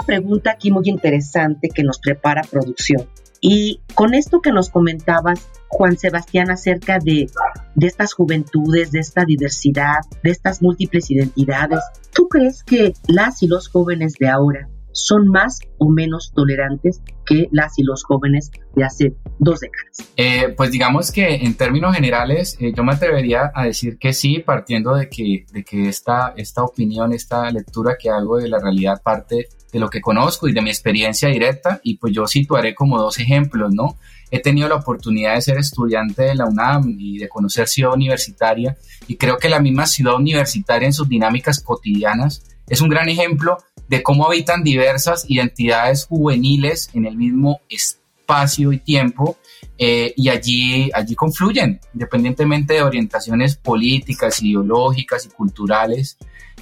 Pregunta 0.04 0.52
aquí 0.52 0.72
muy 0.72 0.84
interesante 0.86 1.70
que 1.70 1.84
nos 1.84 2.00
prepara 2.00 2.44
producción. 2.44 3.08
Y 3.42 3.82
con 3.94 4.14
esto 4.14 4.40
que 4.40 4.54
nos 4.54 4.70
comentabas, 4.70 5.50
Juan 5.68 5.98
Sebastián, 5.98 6.50
acerca 6.50 7.00
de, 7.00 7.28
de 7.76 7.88
estas 7.88 8.14
juventudes, 8.14 8.92
de 8.92 9.00
esta 9.00 9.26
diversidad, 9.26 10.00
de 10.24 10.32
estas 10.32 10.62
múltiples 10.62 11.12
identidades, 11.12 11.82
¿tú 12.14 12.30
crees 12.30 12.64
que 12.64 12.94
las 13.08 13.44
y 13.44 13.48
los 13.48 13.68
jóvenes 13.68 14.14
de 14.18 14.30
ahora 14.30 14.70
son 14.94 15.28
más 15.28 15.60
o 15.78 15.90
menos 15.90 16.32
tolerantes 16.34 17.02
que 17.26 17.48
las 17.52 17.78
y 17.78 17.84
los 17.84 18.04
jóvenes 18.04 18.52
de 18.76 18.84
hace 18.84 19.14
dos 19.40 19.60
décadas? 19.60 20.14
Eh, 20.16 20.54
pues 20.56 20.72
digamos 20.72 21.12
que 21.12 21.36
en 21.36 21.56
términos 21.56 21.96
generales 21.96 22.56
eh, 22.60 22.72
yo 22.76 22.84
me 22.84 22.94
atrevería 22.94 23.52
a 23.54 23.66
decir 23.66 23.98
que 23.98 24.14
sí, 24.14 24.40
partiendo 24.40 24.96
de 24.96 25.10
que, 25.10 25.46
de 25.52 25.64
que 25.64 25.90
esta, 25.90 26.34
esta 26.38 26.64
opinión, 26.64 27.14
esta 27.14 27.50
lectura 27.52 27.98
que 28.00 28.10
hago 28.10 28.38
de 28.38 28.48
la 28.48 28.60
realidad 28.60 29.02
parte 29.04 29.50
de 29.72 29.80
lo 29.80 29.90
que 29.90 30.02
conozco 30.02 30.48
y 30.48 30.54
de 30.54 30.62
mi 30.62 30.70
experiencia 30.70 31.30
directa 31.30 31.82
y 31.84 31.98
pues 31.98 32.14
yo 32.14 32.28
situaré 32.28 32.76
como 32.76 33.00
dos 33.00 33.20
ejemplos, 33.20 33.74
¿no? 33.74 33.98
He 34.30 34.40
tenido 34.40 34.68
la 34.68 34.76
oportunidad 34.76 35.36
de 35.36 35.42
ser 35.42 35.58
estudiante 35.58 36.24
de 36.24 36.36
la 36.36 36.46
UNAM 36.46 36.96
y 36.98 37.18
de 37.18 37.30
conocer 37.30 37.68
ciudad 37.68 37.94
universitaria 37.94 38.78
y 39.08 39.18
creo 39.18 39.38
que 39.38 39.50
la 39.50 39.60
misma 39.60 39.86
ciudad 39.86 40.16
universitaria 40.16 40.86
en 40.86 40.94
sus 40.94 41.10
dinámicas 41.10 41.60
cotidianas 41.60 42.44
es 42.68 42.82
un 42.82 42.90
gran 42.90 43.10
ejemplo 43.10 43.58
de 43.88 44.02
cómo 44.02 44.26
habitan 44.26 44.64
diversas 44.64 45.30
identidades 45.30 46.06
juveniles 46.06 46.90
en 46.94 47.06
el 47.06 47.18
mismo 47.18 47.62
espacio 47.70 48.72
y 48.72 48.80
tiempo 48.80 49.38
eh, 49.78 50.14
y 50.16 50.30
allí, 50.30 50.90
allí 50.94 51.16
confluyen, 51.16 51.80
independientemente 51.94 52.76
de 52.76 52.84
orientaciones 52.84 53.56
políticas, 53.56 54.42
ideológicas 54.42 55.26
y 55.26 55.30
culturales. 55.30 56.18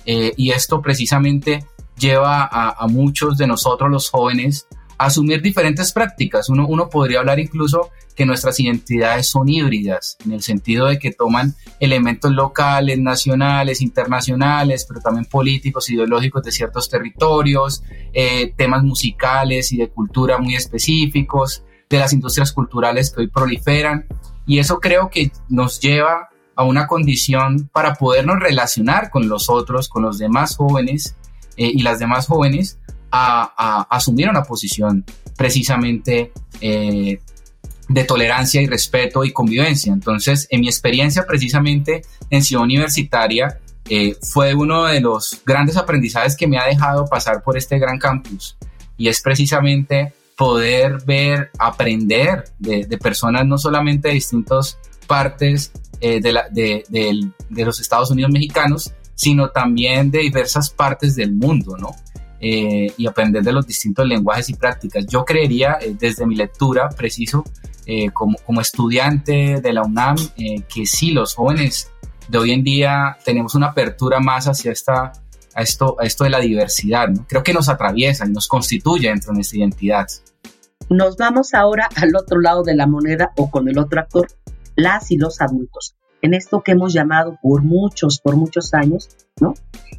Eh, 0.05 0.33
y 0.35 0.51
esto 0.51 0.81
precisamente 0.81 1.65
lleva 1.97 2.49
a, 2.51 2.87
muchos 2.87 3.37
de 3.37 3.45
nosotros 3.45 3.91
los 3.91 4.09
jóvenes 4.09 4.67
a 4.97 5.05
asumir 5.05 5.41
diferentes 5.41 5.91
prácticas. 5.91 6.49
Uno, 6.49 6.65
uno 6.67 6.89
podría 6.89 7.19
hablar 7.19 7.39
incluso 7.39 7.91
que 8.21 8.25
nuestras 8.27 8.59
identidades 8.59 9.25
son 9.29 9.49
híbridas, 9.49 10.15
en 10.23 10.33
el 10.33 10.43
sentido 10.43 10.85
de 10.85 10.99
que 10.99 11.09
toman 11.09 11.55
elementos 11.79 12.31
locales, 12.31 12.99
nacionales, 12.99 13.81
internacionales, 13.81 14.85
pero 14.87 15.01
también 15.01 15.25
políticos, 15.25 15.89
ideológicos 15.89 16.43
de 16.43 16.51
ciertos 16.51 16.87
territorios, 16.87 17.83
eh, 18.13 18.53
temas 18.55 18.83
musicales 18.83 19.71
y 19.71 19.77
de 19.77 19.89
cultura 19.89 20.37
muy 20.37 20.55
específicos, 20.55 21.63
de 21.89 21.97
las 21.97 22.13
industrias 22.13 22.51
culturales 22.51 23.09
que 23.09 23.21
hoy 23.21 23.27
proliferan. 23.27 24.05
Y 24.45 24.59
eso 24.59 24.79
creo 24.79 25.09
que 25.09 25.31
nos 25.49 25.79
lleva 25.79 26.29
a 26.55 26.63
una 26.63 26.85
condición 26.85 27.71
para 27.73 27.95
podernos 27.95 28.39
relacionar 28.39 29.09
con 29.09 29.29
los 29.29 29.49
otros, 29.49 29.89
con 29.89 30.03
los 30.03 30.19
demás 30.19 30.57
jóvenes 30.57 31.15
eh, 31.57 31.71
y 31.73 31.81
las 31.81 31.97
demás 31.97 32.27
jóvenes, 32.27 32.77
a, 33.11 33.87
asumir 33.89 34.29
una 34.29 34.43
posición 34.43 35.05
precisamente 35.35 36.31
eh, 36.61 37.19
de 37.93 38.03
tolerancia 38.05 38.61
y 38.61 38.67
respeto 38.67 39.23
y 39.23 39.31
convivencia. 39.31 39.91
Entonces, 39.91 40.47
en 40.49 40.61
mi 40.61 40.67
experiencia 40.67 41.25
precisamente 41.27 42.03
en 42.29 42.43
Ciudad 42.43 42.63
Universitaria, 42.63 43.59
eh, 43.89 44.15
fue 44.21 44.53
uno 44.53 44.85
de 44.85 45.01
los 45.01 45.41
grandes 45.45 45.75
aprendizajes 45.75 46.37
que 46.37 46.47
me 46.47 46.57
ha 46.57 46.65
dejado 46.65 47.05
pasar 47.07 47.43
por 47.43 47.57
este 47.57 47.77
gran 47.79 47.97
campus 47.99 48.55
y 48.95 49.09
es 49.09 49.21
precisamente 49.21 50.13
poder 50.37 51.03
ver, 51.05 51.51
aprender 51.59 52.45
de, 52.57 52.85
personas 52.97 53.45
no 53.45 53.57
solamente 53.57 54.07
de 54.07 54.13
distintas 54.15 54.77
partes 55.07 55.71
eh, 55.99 56.21
de, 56.21 56.83
de, 56.89 57.65
los 57.65 57.79
Estados 57.81 58.11
Unidos 58.11 58.31
mexicanos, 58.31 58.93
sino 59.13 59.49
también 59.49 60.09
de 60.09 60.19
diversas 60.19 60.69
partes 60.69 61.15
del 61.15 61.33
mundo, 61.33 61.75
¿no? 61.77 61.89
Eh, 62.39 62.91
y 62.97 63.05
aprender 63.05 63.43
de 63.43 63.51
los 63.51 63.67
distintos 63.67 64.07
lenguajes 64.07 64.49
y 64.49 64.53
prácticas. 64.55 65.05
Yo 65.05 65.25
creería, 65.25 65.77
desde 65.99 66.25
mi 66.25 66.35
lectura, 66.35 66.89
preciso, 66.89 67.43
eh, 67.85 68.11
como, 68.11 68.37
como, 68.45 68.61
estudiante 68.61 69.59
de 69.61 69.73
la 69.73 69.83
UNAM, 69.83 70.17
eh, 70.37 70.63
que 70.73 70.85
sí, 70.85 71.11
los 71.11 71.33
jóvenes 71.35 71.91
de 72.27 72.37
hoy 72.37 72.51
en 72.51 72.63
día 72.63 73.17
tenemos 73.25 73.55
una 73.55 73.67
apertura 73.67 74.19
más 74.19 74.47
hacia 74.47 74.71
esta, 74.71 75.11
a, 75.53 75.61
esto, 75.61 75.97
a 75.99 76.05
esto 76.05 76.23
de 76.23 76.29
la 76.29 76.39
diversidad. 76.39 77.09
¿no? 77.09 77.25
Creo 77.27 77.43
que 77.43 77.53
nos 77.53 77.69
atraviesa 77.69 78.25
y 78.25 78.29
nos 78.31 78.47
constituye 78.47 79.09
dentro 79.09 79.31
de 79.31 79.35
nuestra 79.35 79.59
identidad. 79.59 80.07
Nos 80.89 81.17
vamos 81.17 81.53
ahora 81.53 81.89
al 81.95 82.15
otro 82.15 82.39
lado 82.39 82.63
de 82.63 82.75
la 82.75 82.87
moneda 82.87 83.31
o 83.37 83.49
con 83.49 83.67
el 83.69 83.77
otro 83.79 83.99
actor, 83.99 84.27
las 84.75 85.11
y 85.11 85.17
los 85.17 85.41
adultos. 85.41 85.95
En 86.21 86.33
esto 86.33 86.61
que 86.61 86.73
hemos 86.73 86.93
llamado 86.93 87.37
por 87.41 87.63
muchos, 87.63 88.19
por 88.19 88.35
muchos 88.35 88.73
años, 88.73 89.09
¿no? 89.39 89.53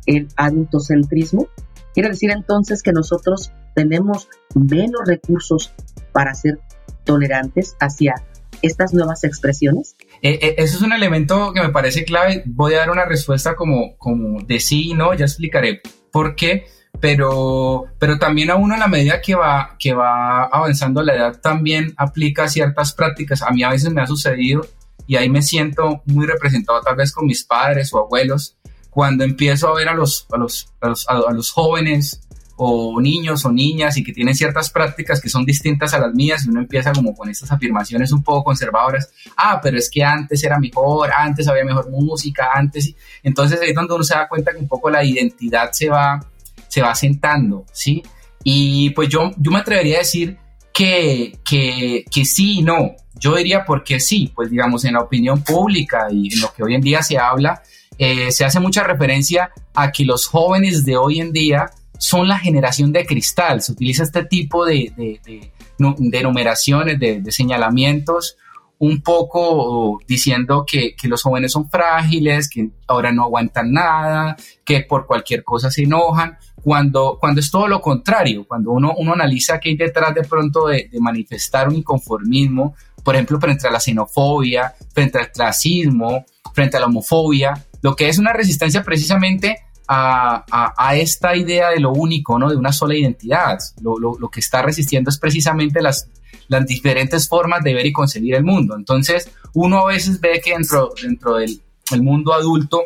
El 0.06 0.28
adultocentrismo. 0.36 1.48
Quiere 1.94 2.10
decir 2.10 2.30
entonces 2.30 2.82
que 2.82 2.92
nosotros 2.92 3.52
tenemos 3.74 4.28
menos 4.54 5.00
recursos 5.06 5.72
para 6.12 6.34
ser 6.34 6.60
tolerantes 7.04 7.76
hacia 7.80 8.14
estas 8.62 8.94
nuevas 8.94 9.24
expresiones? 9.24 9.96
Eh, 10.22 10.38
eh, 10.40 10.54
eso 10.58 10.76
es 10.76 10.82
un 10.82 10.92
elemento 10.92 11.52
que 11.52 11.60
me 11.60 11.70
parece 11.70 12.04
clave. 12.04 12.42
Voy 12.46 12.74
a 12.74 12.78
dar 12.78 12.90
una 12.90 13.04
respuesta 13.04 13.56
como, 13.56 13.96
como 13.98 14.42
de 14.42 14.60
sí 14.60 14.90
y 14.90 14.94
no, 14.94 15.12
ya 15.14 15.24
explicaré 15.24 15.80
por 16.10 16.36
qué, 16.36 16.66
pero, 17.00 17.86
pero 17.98 18.18
también 18.18 18.50
a 18.50 18.56
uno 18.56 18.74
a 18.74 18.78
la 18.78 18.88
medida 18.88 19.20
que 19.20 19.34
va, 19.34 19.76
que 19.78 19.94
va 19.94 20.44
avanzando 20.44 21.02
la 21.02 21.14
edad 21.14 21.40
también 21.40 21.94
aplica 21.96 22.48
ciertas 22.48 22.92
prácticas. 22.92 23.42
A 23.42 23.50
mí 23.50 23.62
a 23.62 23.70
veces 23.70 23.92
me 23.92 24.02
ha 24.02 24.06
sucedido 24.06 24.66
y 25.06 25.16
ahí 25.16 25.28
me 25.28 25.42
siento 25.42 26.02
muy 26.06 26.26
representado 26.26 26.80
tal 26.80 26.96
vez 26.96 27.12
con 27.12 27.26
mis 27.26 27.44
padres 27.44 27.92
o 27.92 27.98
abuelos, 27.98 28.56
cuando 28.90 29.24
empiezo 29.24 29.68
a 29.68 29.74
ver 29.74 29.88
a 29.88 29.94
los, 29.94 30.26
a 30.30 30.36
los, 30.36 30.72
a 30.80 30.88
los, 30.88 31.08
a 31.08 31.32
los 31.32 31.50
jóvenes 31.50 32.20
o 32.64 33.00
niños 33.00 33.44
o 33.44 33.50
niñas 33.50 33.96
y 33.96 34.04
que 34.04 34.12
tienen 34.12 34.36
ciertas 34.36 34.70
prácticas 34.70 35.20
que 35.20 35.28
son 35.28 35.44
distintas 35.44 35.94
a 35.94 35.98
las 35.98 36.14
mías 36.14 36.44
y 36.44 36.48
uno 36.48 36.60
empieza 36.60 36.92
como 36.92 37.12
con 37.12 37.28
estas 37.28 37.50
afirmaciones 37.50 38.12
un 38.12 38.22
poco 38.22 38.44
conservadoras, 38.44 39.12
ah, 39.36 39.58
pero 39.60 39.76
es 39.76 39.90
que 39.90 40.04
antes 40.04 40.44
era 40.44 40.60
mejor, 40.60 41.10
antes 41.10 41.48
había 41.48 41.64
mejor 41.64 41.90
música, 41.90 42.50
antes, 42.54 42.94
entonces 43.24 43.58
es 43.60 43.74
donde 43.74 43.94
uno 43.94 44.04
se 44.04 44.14
da 44.14 44.28
cuenta 44.28 44.52
que 44.52 44.58
un 44.58 44.68
poco 44.68 44.90
la 44.90 45.02
identidad 45.02 45.72
se 45.72 45.88
va, 45.88 46.24
se 46.68 46.80
va 46.80 46.94
sentando, 46.94 47.64
¿sí? 47.72 48.00
Y 48.44 48.90
pues 48.90 49.08
yo, 49.08 49.32
yo 49.36 49.50
me 49.50 49.58
atrevería 49.58 49.96
a 49.96 50.00
decir 50.00 50.38
que, 50.72 51.38
que, 51.44 52.04
que 52.08 52.24
sí 52.24 52.60
y 52.60 52.62
no. 52.62 52.92
Yo 53.14 53.34
diría 53.34 53.64
porque 53.64 53.98
sí, 53.98 54.30
pues 54.32 54.50
digamos 54.50 54.84
en 54.84 54.94
la 54.94 55.00
opinión 55.00 55.42
pública 55.42 56.06
y 56.12 56.32
en 56.32 56.40
lo 56.40 56.52
que 56.52 56.62
hoy 56.62 56.76
en 56.76 56.80
día 56.80 57.02
se 57.02 57.18
habla, 57.18 57.60
eh, 57.98 58.30
se 58.30 58.44
hace 58.44 58.60
mucha 58.60 58.84
referencia 58.84 59.50
a 59.74 59.90
que 59.90 60.04
los 60.04 60.26
jóvenes 60.26 60.84
de 60.84 60.96
hoy 60.96 61.20
en 61.20 61.32
día 61.32 61.70
son 62.02 62.26
la 62.26 62.36
generación 62.36 62.92
de 62.92 63.06
cristal. 63.06 63.62
Se 63.62 63.70
utiliza 63.70 64.02
este 64.02 64.24
tipo 64.24 64.66
de, 64.66 64.92
de, 64.96 65.20
de, 65.24 67.20
de, 67.20 67.32
señalamientos, 67.32 68.36
un 68.78 69.02
poco 69.02 70.00
diciendo 70.08 70.64
que, 70.66 70.96
que, 70.96 71.06
los 71.06 71.22
jóvenes 71.22 71.52
son 71.52 71.70
frágiles, 71.70 72.50
que 72.50 72.70
ahora 72.88 73.12
no 73.12 73.22
aguantan 73.22 73.72
nada, 73.72 74.36
que 74.64 74.80
por 74.80 75.06
cualquier 75.06 75.44
cosa 75.44 75.70
se 75.70 75.84
enojan, 75.84 76.36
cuando, 76.60 77.18
cuando 77.20 77.40
es 77.40 77.52
todo 77.52 77.68
lo 77.68 77.80
contrario, 77.80 78.46
cuando 78.48 78.72
uno, 78.72 78.94
uno 78.96 79.12
analiza 79.12 79.60
que 79.60 79.68
hay 79.68 79.76
detrás 79.76 80.12
de 80.12 80.24
pronto 80.24 80.66
de, 80.66 80.90
manifestar 80.98 81.68
un 81.68 81.76
inconformismo, 81.76 82.74
por 83.04 83.14
ejemplo, 83.14 83.38
frente 83.38 83.68
a 83.68 83.70
la 83.70 83.78
xenofobia, 83.78 84.74
frente 84.92 85.20
al 85.20 85.30
clasismo, 85.30 86.24
frente 86.52 86.76
a 86.76 86.80
la 86.80 86.86
homofobia, 86.86 87.64
lo 87.80 87.94
que 87.94 88.08
es 88.08 88.18
una 88.18 88.32
resistencia 88.32 88.82
precisamente 88.82 89.60
a, 89.88 90.94
esta 90.94 91.36
idea 91.36 91.70
de 91.70 91.80
lo 91.80 91.92
único, 91.92 92.38
¿no? 92.38 92.50
de 92.50 92.56
una 92.56 92.72
sola 92.72 92.96
identidad. 92.96 93.58
Lo, 93.82 94.28
que 94.30 94.40
está 94.40 94.62
resistiendo 94.62 95.10
es 95.10 95.18
precisamente 95.18 95.82
las, 95.82 96.08
las 96.48 96.66
diferentes 96.66 97.28
formas 97.28 97.62
de 97.62 97.74
ver 97.74 97.86
y 97.86 97.92
concebir 97.92 98.34
el 98.34 98.44
mundo. 98.44 98.76
Entonces, 98.76 99.30
uno 99.54 99.80
a 99.80 99.86
veces 99.86 100.20
ve 100.20 100.40
que 100.42 100.52
dentro, 100.52 100.92
dentro 101.02 101.36
del 101.36 101.60
el 101.90 102.02
mundo 102.02 102.32
adulto 102.32 102.84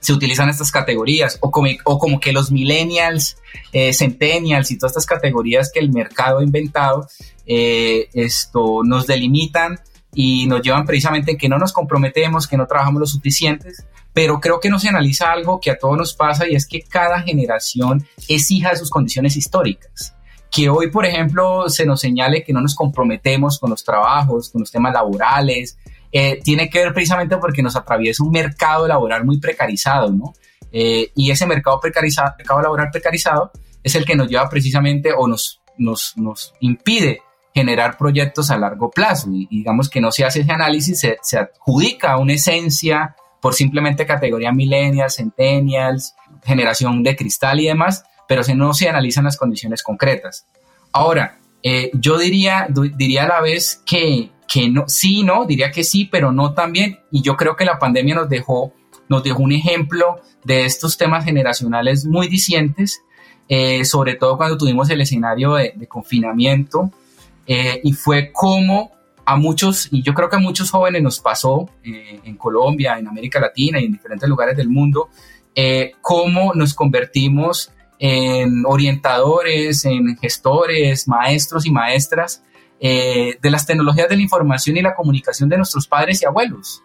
se 0.00 0.12
utilizan 0.12 0.48
estas 0.48 0.72
categorías, 0.72 1.38
o 1.40 1.50
como, 1.52 1.68
o 1.84 1.98
como 1.98 2.18
que 2.18 2.32
los 2.32 2.50
millennials, 2.50 3.36
eh, 3.72 3.92
centennials 3.92 4.70
y 4.72 4.78
todas 4.78 4.92
estas 4.92 5.06
categorías 5.06 5.70
que 5.72 5.78
el 5.78 5.92
mercado 5.92 6.40
ha 6.40 6.44
inventado, 6.44 7.06
eh, 7.46 8.08
esto 8.12 8.80
nos 8.84 9.06
delimitan 9.06 9.78
y 10.12 10.46
nos 10.46 10.60
llevan 10.60 10.86
precisamente 10.86 11.30
en 11.32 11.38
que 11.38 11.48
no 11.48 11.56
nos 11.56 11.72
comprometemos, 11.72 12.48
que 12.48 12.56
no 12.56 12.66
trabajamos 12.66 12.98
lo 12.98 13.06
suficientes, 13.06 13.84
pero 14.12 14.40
creo 14.40 14.60
que 14.60 14.68
no 14.68 14.78
se 14.78 14.88
analiza 14.88 15.32
algo 15.32 15.60
que 15.60 15.70
a 15.70 15.78
todos 15.78 15.96
nos 15.96 16.14
pasa 16.14 16.48
y 16.48 16.54
es 16.54 16.66
que 16.66 16.82
cada 16.82 17.20
generación 17.22 18.06
es 18.28 18.50
hija 18.50 18.70
de 18.70 18.76
sus 18.76 18.90
condiciones 18.90 19.36
históricas. 19.36 20.14
Que 20.50 20.68
hoy, 20.68 20.90
por 20.90 21.06
ejemplo, 21.06 21.68
se 21.70 21.86
nos 21.86 22.00
señale 22.00 22.44
que 22.44 22.52
no 22.52 22.60
nos 22.60 22.74
comprometemos 22.74 23.58
con 23.58 23.70
los 23.70 23.84
trabajos, 23.84 24.50
con 24.50 24.60
los 24.60 24.70
temas 24.70 24.92
laborales, 24.92 25.78
eh, 26.12 26.40
tiene 26.44 26.68
que 26.68 26.80
ver 26.80 26.92
precisamente 26.92 27.38
porque 27.38 27.62
nos 27.62 27.74
atraviesa 27.74 28.22
un 28.22 28.32
mercado 28.32 28.86
laboral 28.86 29.24
muy 29.24 29.38
precarizado, 29.40 30.10
¿no? 30.10 30.34
Eh, 30.70 31.10
y 31.14 31.30
ese 31.30 31.46
mercado, 31.46 31.80
precarizado, 31.80 32.34
mercado 32.36 32.60
laboral 32.60 32.90
precarizado 32.90 33.50
es 33.82 33.94
el 33.94 34.04
que 34.04 34.14
nos 34.14 34.28
lleva 34.28 34.48
precisamente 34.50 35.12
o 35.16 35.26
nos, 35.26 35.62
nos, 35.78 36.16
nos 36.16 36.54
impide 36.60 37.22
generar 37.54 37.96
proyectos 37.96 38.50
a 38.50 38.58
largo 38.58 38.90
plazo. 38.90 39.30
Y, 39.32 39.46
digamos 39.46 39.88
que 39.88 40.02
no 40.02 40.12
se 40.12 40.24
hace 40.24 40.40
ese 40.40 40.52
análisis, 40.52 41.00
se, 41.00 41.16
se 41.22 41.38
adjudica 41.38 42.18
una 42.18 42.34
esencia 42.34 43.16
por 43.42 43.54
simplemente 43.54 44.06
categoría 44.06 44.52
millennials, 44.52 45.16
centennials, 45.16 46.14
generación 46.44 47.02
de 47.02 47.16
cristal 47.16 47.58
y 47.58 47.66
demás, 47.66 48.04
pero 48.28 48.44
si 48.44 48.54
no 48.54 48.72
se 48.72 48.88
analizan 48.88 49.24
las 49.24 49.36
condiciones 49.36 49.82
concretas. 49.82 50.46
Ahora, 50.92 51.40
eh, 51.64 51.90
yo 51.92 52.18
diría, 52.18 52.68
diría 52.96 53.24
a 53.24 53.28
la 53.28 53.40
vez 53.40 53.82
que, 53.84 54.30
que 54.46 54.68
no, 54.68 54.84
sí, 54.86 55.24
no, 55.24 55.44
diría 55.44 55.72
que 55.72 55.82
sí, 55.82 56.04
pero 56.04 56.30
no 56.30 56.54
también. 56.54 57.00
Y 57.10 57.22
yo 57.22 57.36
creo 57.36 57.56
que 57.56 57.64
la 57.64 57.80
pandemia 57.80 58.14
nos 58.14 58.28
dejó, 58.28 58.72
nos 59.08 59.24
dejó 59.24 59.42
un 59.42 59.52
ejemplo 59.52 60.20
de 60.44 60.64
estos 60.64 60.96
temas 60.96 61.24
generacionales 61.24 62.04
muy 62.06 62.28
discientes, 62.28 63.02
eh, 63.48 63.84
sobre 63.84 64.14
todo 64.14 64.36
cuando 64.36 64.56
tuvimos 64.56 64.88
el 64.88 65.00
escenario 65.00 65.54
de, 65.54 65.74
confinamiento, 65.88 66.92
eh, 67.48 67.80
y 67.82 67.92
fue 67.92 68.30
como 68.30 68.92
a 69.24 69.36
muchos, 69.36 69.88
y 69.90 70.02
yo 70.02 70.14
creo 70.14 70.28
que 70.28 70.36
a 70.36 70.40
muchos 70.40 70.70
jóvenes 70.70 71.02
nos 71.02 71.20
pasó 71.20 71.68
eh, 71.84 72.20
en 72.24 72.36
Colombia, 72.36 72.98
en 72.98 73.08
América 73.08 73.40
Latina 73.40 73.80
y 73.80 73.84
en 73.84 73.92
diferentes 73.92 74.28
lugares 74.28 74.56
del 74.56 74.68
mundo, 74.68 75.08
eh, 75.54 75.92
cómo 76.00 76.54
nos 76.54 76.74
convertimos 76.74 77.70
en 77.98 78.64
orientadores, 78.66 79.84
en 79.84 80.16
gestores, 80.16 81.06
maestros 81.06 81.66
y 81.66 81.70
maestras 81.70 82.42
eh, 82.80 83.38
de 83.40 83.50
las 83.50 83.64
tecnologías 83.64 84.08
de 84.08 84.16
la 84.16 84.22
información 84.22 84.76
y 84.76 84.82
la 84.82 84.94
comunicación 84.94 85.48
de 85.48 85.56
nuestros 85.56 85.86
padres 85.86 86.20
y 86.22 86.26
abuelos. 86.26 86.82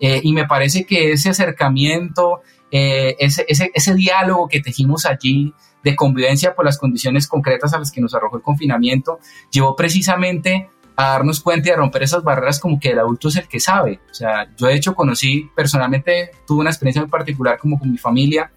y 0.00 0.32
me 0.32 0.46
parece 0.46 0.84
que 0.84 1.12
ese 1.12 1.30
acercamiento, 1.30 2.42
ese, 2.70 3.44
ese, 3.48 3.72
ese 3.74 3.94
diálogo 3.94 4.46
que 4.46 4.60
tejimos 4.60 5.04
allí 5.06 5.52
de 5.82 5.96
convivencia 5.96 6.54
por 6.54 6.64
las 6.64 6.78
condiciones 6.78 7.26
concretas 7.26 7.72
a 7.72 7.78
las 7.78 7.90
que 7.90 8.00
nos 8.00 8.14
arrojó 8.14 8.36
el 8.36 8.42
confinamiento, 8.42 9.18
llevó 9.50 9.74
precisamente 9.74 10.68
a 11.00 11.10
darnos 11.10 11.40
cuenta 11.40 11.68
y 11.68 11.70
a 11.70 11.76
romper 11.76 12.02
esas 12.02 12.24
barreras 12.24 12.58
como 12.58 12.80
que 12.80 12.88
el 12.88 12.98
adulto 12.98 13.28
es 13.28 13.36
el 13.36 13.46
que 13.46 13.60
sabe. 13.60 14.00
O 14.10 14.14
sea, 14.14 14.48
yo 14.56 14.66
de 14.66 14.74
hecho 14.74 14.96
conocí 14.96 15.48
personalmente, 15.54 16.32
tuve 16.44 16.62
una 16.62 16.70
experiencia 16.70 17.00
muy 17.00 17.08
particular 17.08 17.56
como 17.56 17.78
con 17.78 17.92
mi 17.92 17.98
familia, 17.98 18.50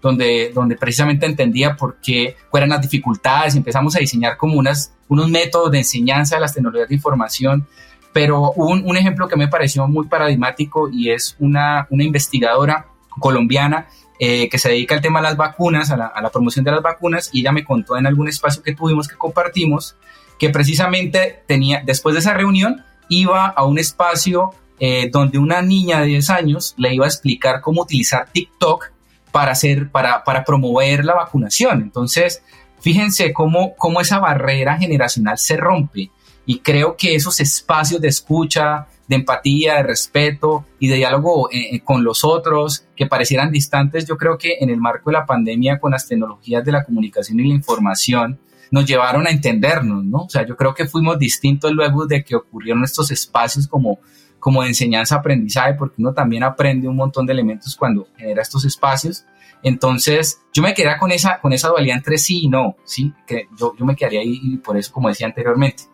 donde, 0.00 0.52
donde 0.54 0.76
precisamente 0.76 1.26
entendía 1.26 1.76
por 1.76 1.96
qué 2.00 2.34
eran 2.50 2.70
las 2.70 2.80
dificultades, 2.80 3.56
empezamos 3.56 3.94
a 3.94 3.98
diseñar 3.98 4.38
como 4.38 4.58
unas, 4.58 4.94
unos 5.08 5.28
métodos 5.28 5.70
de 5.70 5.78
enseñanza 5.78 6.36
de 6.36 6.40
las 6.40 6.54
tecnologías 6.54 6.88
de 6.88 6.94
información, 6.94 7.66
pero 8.14 8.52
un, 8.52 8.88
un 8.88 8.96
ejemplo 8.96 9.28
que 9.28 9.36
me 9.36 9.48
pareció 9.48 9.86
muy 9.86 10.06
paradigmático 10.06 10.88
y 10.88 11.10
es 11.10 11.36
una, 11.40 11.88
una 11.90 12.04
investigadora 12.04 12.86
colombiana 13.20 13.88
eh, 14.18 14.48
que 14.48 14.56
se 14.56 14.70
dedica 14.70 14.94
al 14.94 15.02
tema 15.02 15.18
de 15.18 15.24
las 15.24 15.36
vacunas, 15.36 15.90
a 15.90 15.98
la, 15.98 16.06
a 16.06 16.22
la, 16.22 16.30
promoción 16.30 16.64
de 16.64 16.70
las 16.70 16.80
vacunas, 16.80 17.28
y 17.34 17.40
ella 17.40 17.52
me 17.52 17.64
contó 17.64 17.98
en 17.98 18.06
algún 18.06 18.28
espacio 18.28 18.62
que 18.62 18.74
tuvimos, 18.74 19.08
que 19.08 19.16
compartimos, 19.16 19.96
que 20.42 20.50
precisamente 20.50 21.44
tenía, 21.46 21.84
después 21.86 22.14
de 22.14 22.18
esa 22.18 22.34
reunión, 22.34 22.82
iba 23.08 23.46
a 23.46 23.64
un 23.64 23.78
espacio 23.78 24.50
eh, 24.80 25.08
donde 25.08 25.38
una 25.38 25.62
niña 25.62 26.00
de 26.00 26.06
10 26.06 26.30
años 26.30 26.74
le 26.78 26.92
iba 26.92 27.04
a 27.04 27.08
explicar 27.08 27.60
cómo 27.60 27.82
utilizar 27.82 28.28
TikTok 28.32 28.90
para, 29.30 29.52
hacer, 29.52 29.92
para, 29.92 30.24
para 30.24 30.42
promover 30.42 31.04
la 31.04 31.14
vacunación. 31.14 31.80
Entonces, 31.80 32.42
fíjense 32.80 33.32
cómo, 33.32 33.76
cómo 33.76 34.00
esa 34.00 34.18
barrera 34.18 34.76
generacional 34.78 35.38
se 35.38 35.56
rompe. 35.56 36.10
Y 36.44 36.58
creo 36.58 36.96
que 36.96 37.14
esos 37.14 37.38
espacios 37.38 38.00
de 38.00 38.08
escucha, 38.08 38.88
de 39.06 39.14
empatía, 39.14 39.76
de 39.76 39.84
respeto 39.84 40.64
y 40.80 40.88
de 40.88 40.96
diálogo 40.96 41.50
eh, 41.52 41.76
eh, 41.76 41.80
con 41.84 42.02
los 42.02 42.24
otros 42.24 42.84
que 42.96 43.06
parecieran 43.06 43.52
distantes, 43.52 44.08
yo 44.08 44.16
creo 44.16 44.36
que 44.38 44.56
en 44.58 44.70
el 44.70 44.78
marco 44.78 45.10
de 45.10 45.18
la 45.18 45.24
pandemia 45.24 45.78
con 45.78 45.92
las 45.92 46.08
tecnologías 46.08 46.64
de 46.64 46.72
la 46.72 46.82
comunicación 46.82 47.38
y 47.38 47.46
la 47.46 47.54
información, 47.54 48.40
nos 48.72 48.86
llevaron 48.86 49.26
a 49.26 49.30
entendernos, 49.30 50.02
¿no? 50.02 50.22
O 50.22 50.28
sea, 50.30 50.46
yo 50.46 50.56
creo 50.56 50.74
que 50.74 50.86
fuimos 50.86 51.18
distintos 51.18 51.70
luego 51.72 52.06
de 52.06 52.24
que 52.24 52.34
ocurrieron 52.34 52.82
estos 52.82 53.10
espacios 53.10 53.68
como, 53.68 54.00
como 54.40 54.62
de 54.62 54.68
enseñanza-aprendizaje, 54.68 55.74
porque 55.74 55.96
uno 55.98 56.14
también 56.14 56.42
aprende 56.42 56.88
un 56.88 56.96
montón 56.96 57.26
de 57.26 57.34
elementos 57.34 57.76
cuando 57.76 58.08
genera 58.16 58.40
estos 58.40 58.64
espacios. 58.64 59.26
Entonces, 59.62 60.40
yo 60.54 60.62
me 60.62 60.72
quedé 60.72 60.96
con 60.98 61.12
esa, 61.12 61.38
con 61.38 61.52
esa 61.52 61.68
dualidad 61.68 61.98
entre 61.98 62.16
sí 62.16 62.44
y 62.44 62.48
no, 62.48 62.76
¿sí? 62.84 63.12
Que 63.26 63.46
yo, 63.58 63.76
yo 63.78 63.84
me 63.84 63.94
quedaría 63.94 64.20
ahí 64.20 64.40
y 64.42 64.56
por 64.56 64.78
eso, 64.78 64.90
como 64.90 65.10
decía 65.10 65.26
anteriormente. 65.26 65.84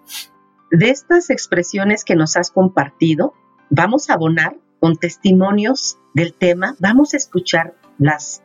De 0.71 0.89
estas 0.89 1.31
expresiones 1.31 2.05
que 2.05 2.15
nos 2.15 2.37
has 2.37 2.53
compartido, 2.53 3.35
vamos 3.71 4.09
a 4.09 4.15
abonar 4.15 4.57
con 4.79 4.97
testimonios 4.97 5.99
del 6.15 6.33
tema, 6.33 6.77
vamos 6.79 7.13
a 7.13 7.17
escuchar 7.17 7.75
las 7.99 8.45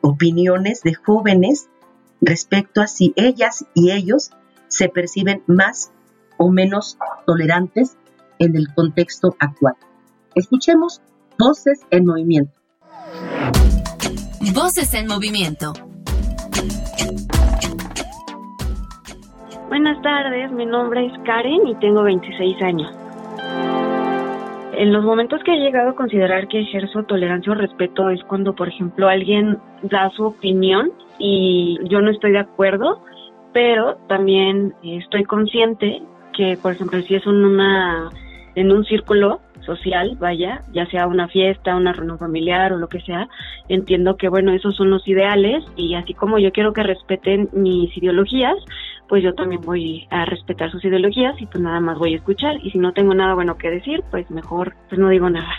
opiniones 0.00 0.80
de 0.82 0.94
jóvenes 0.94 1.68
respecto 2.20 2.80
a 2.80 2.86
si 2.86 3.12
ellas 3.16 3.66
y 3.74 3.92
ellos 3.92 4.30
se 4.68 4.88
perciben 4.88 5.42
más 5.46 5.92
o 6.36 6.50
menos 6.50 6.98
tolerantes 7.26 7.96
en 8.38 8.56
el 8.56 8.72
contexto 8.74 9.36
actual. 9.38 9.74
Escuchemos 10.34 11.00
Voces 11.38 11.80
en 11.90 12.06
Movimiento. 12.06 12.52
Voces 14.54 14.94
en 14.94 15.06
Movimiento. 15.06 15.72
Buenas 19.68 20.00
tardes, 20.02 20.52
mi 20.52 20.64
nombre 20.64 21.06
es 21.06 21.12
Karen 21.24 21.66
y 21.66 21.74
tengo 21.76 22.02
26 22.02 22.62
años. 22.62 22.90
En 24.78 24.92
los 24.92 25.04
momentos 25.04 25.40
que 25.42 25.54
he 25.54 25.58
llegado 25.58 25.90
a 25.90 25.94
considerar 25.94 26.48
que 26.48 26.60
ejerzo 26.60 27.02
tolerancia 27.04 27.52
o 27.52 27.54
respeto 27.54 28.10
es 28.10 28.22
cuando, 28.24 28.54
por 28.54 28.68
ejemplo, 28.68 29.08
alguien 29.08 29.58
da 29.82 30.10
su 30.10 30.24
opinión 30.24 30.92
y 31.18 31.78
yo 31.88 32.00
no 32.00 32.10
estoy 32.10 32.32
de 32.32 32.40
acuerdo, 32.40 33.02
pero 33.52 33.96
también 34.08 34.74
estoy 34.82 35.24
consciente 35.24 36.02
que, 36.32 36.58
por 36.60 36.72
ejemplo, 36.72 37.00
si 37.02 37.14
es 37.14 37.26
una 37.26 38.10
en 38.54 38.72
un 38.72 38.84
círculo 38.84 39.40
social, 39.66 40.16
vaya, 40.18 40.62
ya 40.72 40.86
sea 40.86 41.06
una 41.06 41.28
fiesta, 41.28 41.76
una 41.76 41.92
reunión 41.92 42.18
familiar 42.18 42.72
o 42.72 42.78
lo 42.78 42.88
que 42.88 43.00
sea, 43.00 43.28
entiendo 43.68 44.16
que, 44.16 44.28
bueno, 44.28 44.52
esos 44.52 44.76
son 44.76 44.90
los 44.90 45.06
ideales 45.06 45.64
y 45.76 45.94
así 45.94 46.14
como 46.14 46.38
yo 46.38 46.52
quiero 46.52 46.72
que 46.72 46.82
respeten 46.82 47.50
mis 47.52 47.94
ideologías, 47.96 48.56
pues 49.08 49.22
yo 49.22 49.34
también 49.34 49.60
voy 49.60 50.06
a 50.10 50.24
respetar 50.24 50.70
sus 50.70 50.84
ideologías 50.84 51.40
y 51.40 51.46
pues 51.46 51.62
nada 51.62 51.80
más 51.80 51.98
voy 51.98 52.14
a 52.14 52.16
escuchar 52.16 52.56
y 52.62 52.70
si 52.70 52.78
no 52.78 52.92
tengo 52.92 53.14
nada 53.14 53.34
bueno 53.34 53.56
que 53.58 53.70
decir, 53.70 54.02
pues 54.10 54.30
mejor 54.30 54.74
pues 54.88 54.98
no 54.98 55.08
digo 55.10 55.28
nada 55.28 55.52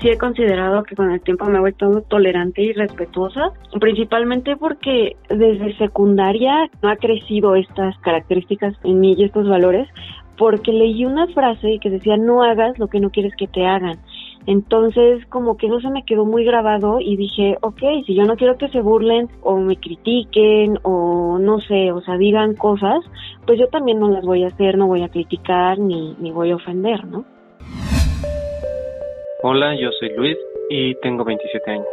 sí 0.00 0.08
he 0.08 0.18
considerado 0.18 0.82
que 0.84 0.94
con 0.94 1.10
el 1.10 1.20
tiempo 1.20 1.46
me 1.46 1.58
he 1.58 1.60
vuelto 1.60 2.02
tolerante 2.02 2.62
y 2.62 2.72
respetuosa, 2.72 3.52
principalmente 3.80 4.56
porque 4.56 5.16
desde 5.28 5.76
secundaria 5.76 6.70
no 6.82 6.88
ha 6.88 6.96
crecido 6.96 7.56
estas 7.56 7.98
características 7.98 8.74
en 8.84 9.00
mí 9.00 9.14
y 9.16 9.24
estos 9.24 9.48
valores, 9.48 9.88
porque 10.36 10.72
leí 10.72 11.04
una 11.04 11.26
frase 11.28 11.78
que 11.80 11.90
decía 11.90 12.16
no 12.16 12.44
hagas 12.44 12.78
lo 12.78 12.86
que 12.86 13.00
no 13.00 13.10
quieres 13.10 13.34
que 13.36 13.48
te 13.48 13.66
hagan. 13.66 13.98
Entonces, 14.46 15.26
como 15.26 15.56
que 15.56 15.68
no 15.68 15.80
se 15.80 15.90
me 15.90 16.04
quedó 16.04 16.24
muy 16.24 16.44
grabado 16.44 17.00
y 17.00 17.16
dije, 17.16 17.56
ok, 17.60 17.80
si 18.06 18.14
yo 18.14 18.24
no 18.24 18.36
quiero 18.36 18.56
que 18.56 18.68
se 18.68 18.80
burlen 18.80 19.28
o 19.42 19.58
me 19.58 19.76
critiquen 19.76 20.78
o 20.84 21.38
no 21.38 21.60
sé, 21.60 21.92
o 21.92 22.00
sea, 22.00 22.16
digan 22.16 22.54
cosas, 22.54 23.00
pues 23.46 23.58
yo 23.58 23.66
también 23.66 23.98
no 23.98 24.08
las 24.08 24.24
voy 24.24 24.44
a 24.44 24.48
hacer, 24.48 24.78
no 24.78 24.86
voy 24.86 25.02
a 25.02 25.08
criticar 25.08 25.78
ni, 25.78 26.14
ni 26.20 26.30
voy 26.30 26.52
a 26.52 26.56
ofender, 26.56 27.04
¿no? 27.04 27.24
Hola, 29.40 29.72
yo 29.80 29.90
soy 29.92 30.08
Luis 30.16 30.36
y 30.68 30.96
tengo 30.96 31.24
27 31.24 31.70
años. 31.70 31.86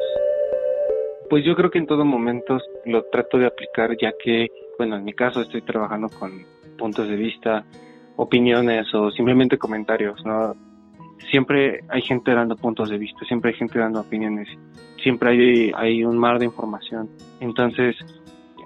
Pues 1.29 1.45
yo 1.45 1.55
creo 1.55 1.69
que 1.69 1.77
en 1.77 1.85
todo 1.85 2.03
momento 2.03 2.57
lo 2.85 3.03
trato 3.03 3.37
de 3.37 3.45
aplicar 3.45 3.95
ya 4.01 4.13
que, 4.17 4.47
bueno, 4.79 4.95
en 4.95 5.03
mi 5.03 5.13
caso 5.13 5.41
estoy 5.41 5.61
trabajando 5.61 6.09
con 6.09 6.31
puntos 6.75 7.07
de 7.07 7.15
vista 7.15 7.63
opiniones 8.15 8.91
o 8.95 9.11
simplemente 9.11 9.59
comentarios, 9.59 10.25
¿no? 10.25 10.55
Siempre 11.29 11.81
hay 11.87 12.01
gente 12.01 12.33
dando 12.33 12.55
puntos 12.55 12.89
de 12.89 12.97
vista, 12.97 13.23
siempre 13.27 13.51
hay 13.51 13.57
gente 13.57 13.77
dando 13.77 13.99
opiniones, 13.99 14.47
siempre 15.03 15.29
hay, 15.29 15.71
hay 15.75 16.03
un 16.03 16.17
mar 16.17 16.39
de 16.39 16.45
información. 16.45 17.11
Entonces, 17.41 17.95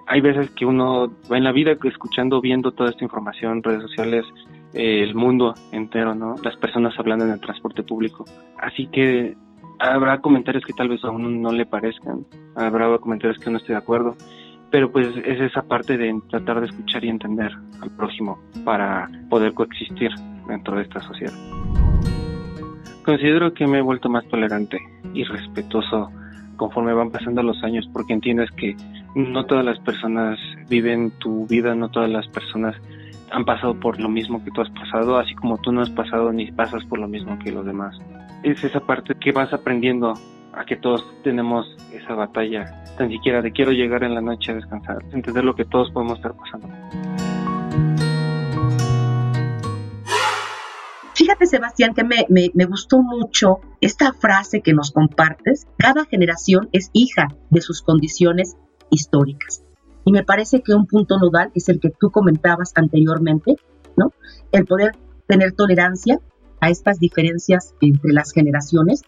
hay 0.08 0.22
veces 0.22 0.52
que 0.52 0.66
uno 0.66 1.12
va 1.30 1.38
en 1.38 1.44
la 1.44 1.52
vida 1.52 1.76
escuchando, 1.84 2.40
viendo 2.40 2.72
toda 2.72 2.92
esta 2.92 3.04
información, 3.04 3.62
redes 3.62 3.82
sociales, 3.82 4.26
el 4.74 5.16
mundo 5.16 5.54
entero, 5.72 6.16
¿no? 6.16 6.36
Las 6.44 6.56
personas 6.58 6.94
hablando 6.98 7.26
en 7.26 7.32
el 7.32 7.40
transporte 7.40 7.84
público. 7.84 8.26
Así 8.58 8.88
que 8.88 9.36
habrá 9.80 10.20
comentarios 10.20 10.64
que 10.66 10.74
tal 10.74 10.90
vez 10.90 11.04
a 11.04 11.10
uno 11.10 11.30
no 11.30 11.52
le 11.52 11.66
parezcan, 11.66 12.26
habrá 12.56 12.98
comentarios 12.98 13.40
que 13.40 13.50
no 13.50 13.58
esté 13.58 13.74
de 13.74 13.80
acuerdo, 13.80 14.16
pero 14.72 14.92
pues 14.92 15.08
es 15.26 15.40
esa 15.40 15.64
parte 15.64 15.98
de 15.98 16.20
tratar 16.30 16.60
de 16.60 16.68
escuchar 16.68 17.04
y 17.04 17.10
entender 17.10 17.52
al 17.82 17.90
prójimo 17.92 18.40
para 18.64 19.10
poder 19.30 19.54
coexistir 19.54 20.12
dentro 20.48 20.76
de 20.76 20.84
esta 20.84 21.00
sociedad. 21.02 21.34
Considero 23.06 23.54
que 23.54 23.66
me 23.66 23.80
he 23.80 23.82
vuelto 23.82 24.10
más 24.10 24.28
tolerante 24.28 24.78
y 25.14 25.24
respetuoso 25.24 26.12
conforme 26.58 26.94
van 26.94 27.10
pasando 27.10 27.42
los 27.42 27.64
años 27.64 27.90
porque 27.92 28.14
entiendes 28.14 28.52
que 28.52 28.76
no 29.16 29.46
todas 29.46 29.66
las 29.66 29.80
personas 29.80 30.38
viven 30.70 31.12
tu 31.18 31.48
vida, 31.48 31.74
no 31.74 31.90
todas 31.90 32.10
las 32.10 32.28
personas 32.28 32.76
han 33.32 33.46
pasado 33.46 33.80
por 33.80 34.00
lo 34.00 34.10
mismo 34.10 34.44
que 34.44 34.52
tú 34.52 34.62
has 34.62 34.70
pasado, 34.72 35.18
así 35.18 35.36
como 35.36 35.58
tú 35.58 35.72
no 35.72 35.82
has 35.82 35.90
pasado 35.90 36.32
ni 36.32 36.52
pasas 36.52 36.84
por 36.86 37.00
lo 37.00 37.08
mismo 37.08 37.38
que 37.40 37.52
los 37.52 37.66
demás. 37.66 37.98
Es 38.44 38.64
esa 38.64 38.80
parte 38.80 39.16
que 39.16 39.32
vas 39.32 39.54
aprendiendo 39.54 40.14
a 40.54 40.66
que 40.66 40.76
todos 40.76 41.06
tenemos 41.24 41.68
esa 41.94 42.16
batalla, 42.16 42.84
tan 42.98 43.10
siquiera 43.10 43.42
de 43.42 43.52
quiero 43.52 43.72
llegar 43.72 44.04
en 44.04 44.16
la 44.16 44.22
noche 44.22 44.52
a 44.52 44.56
descansar, 44.56 44.98
entender 45.12 45.44
lo 45.44 45.56
que 45.56 45.66
todos 45.66 45.92
podemos 45.92 46.18
estar 46.18 46.34
pasando. 46.34 46.68
Fíjate, 51.14 51.46
Sebastián, 51.48 51.94
que 51.94 52.06
me, 52.06 52.26
me, 52.30 52.66
gustó 52.66 53.02
mucho 53.02 53.60
esta 53.82 54.14
frase 54.14 54.62
que 54.62 54.74
nos 54.74 54.92
compartes. 54.92 55.68
Cada 55.78 56.06
generación 56.06 56.70
es 56.72 56.90
hija 56.94 57.28
de 57.50 57.60
sus 57.60 57.82
condiciones 57.82 58.56
históricas. 58.90 59.62
Y 60.10 60.12
me 60.12 60.24
parece 60.24 60.64
que 60.64 60.74
un 60.74 60.88
punto 60.88 61.20
nodal 61.20 61.52
es 61.54 61.70
el 61.70 61.80
que 61.80 61.92
tú 61.92 62.10
comentabas 62.10 62.72
anteriormente, 62.74 63.58
¿no? 63.96 64.12
El 64.52 64.66
poder 64.66 64.94
tener 65.28 65.52
tolerancia 65.52 66.20
a 66.60 66.72
estas 66.72 66.98
diferencias 66.98 67.76
entre 67.80 68.12
las 68.12 68.32
generaciones 68.32 69.04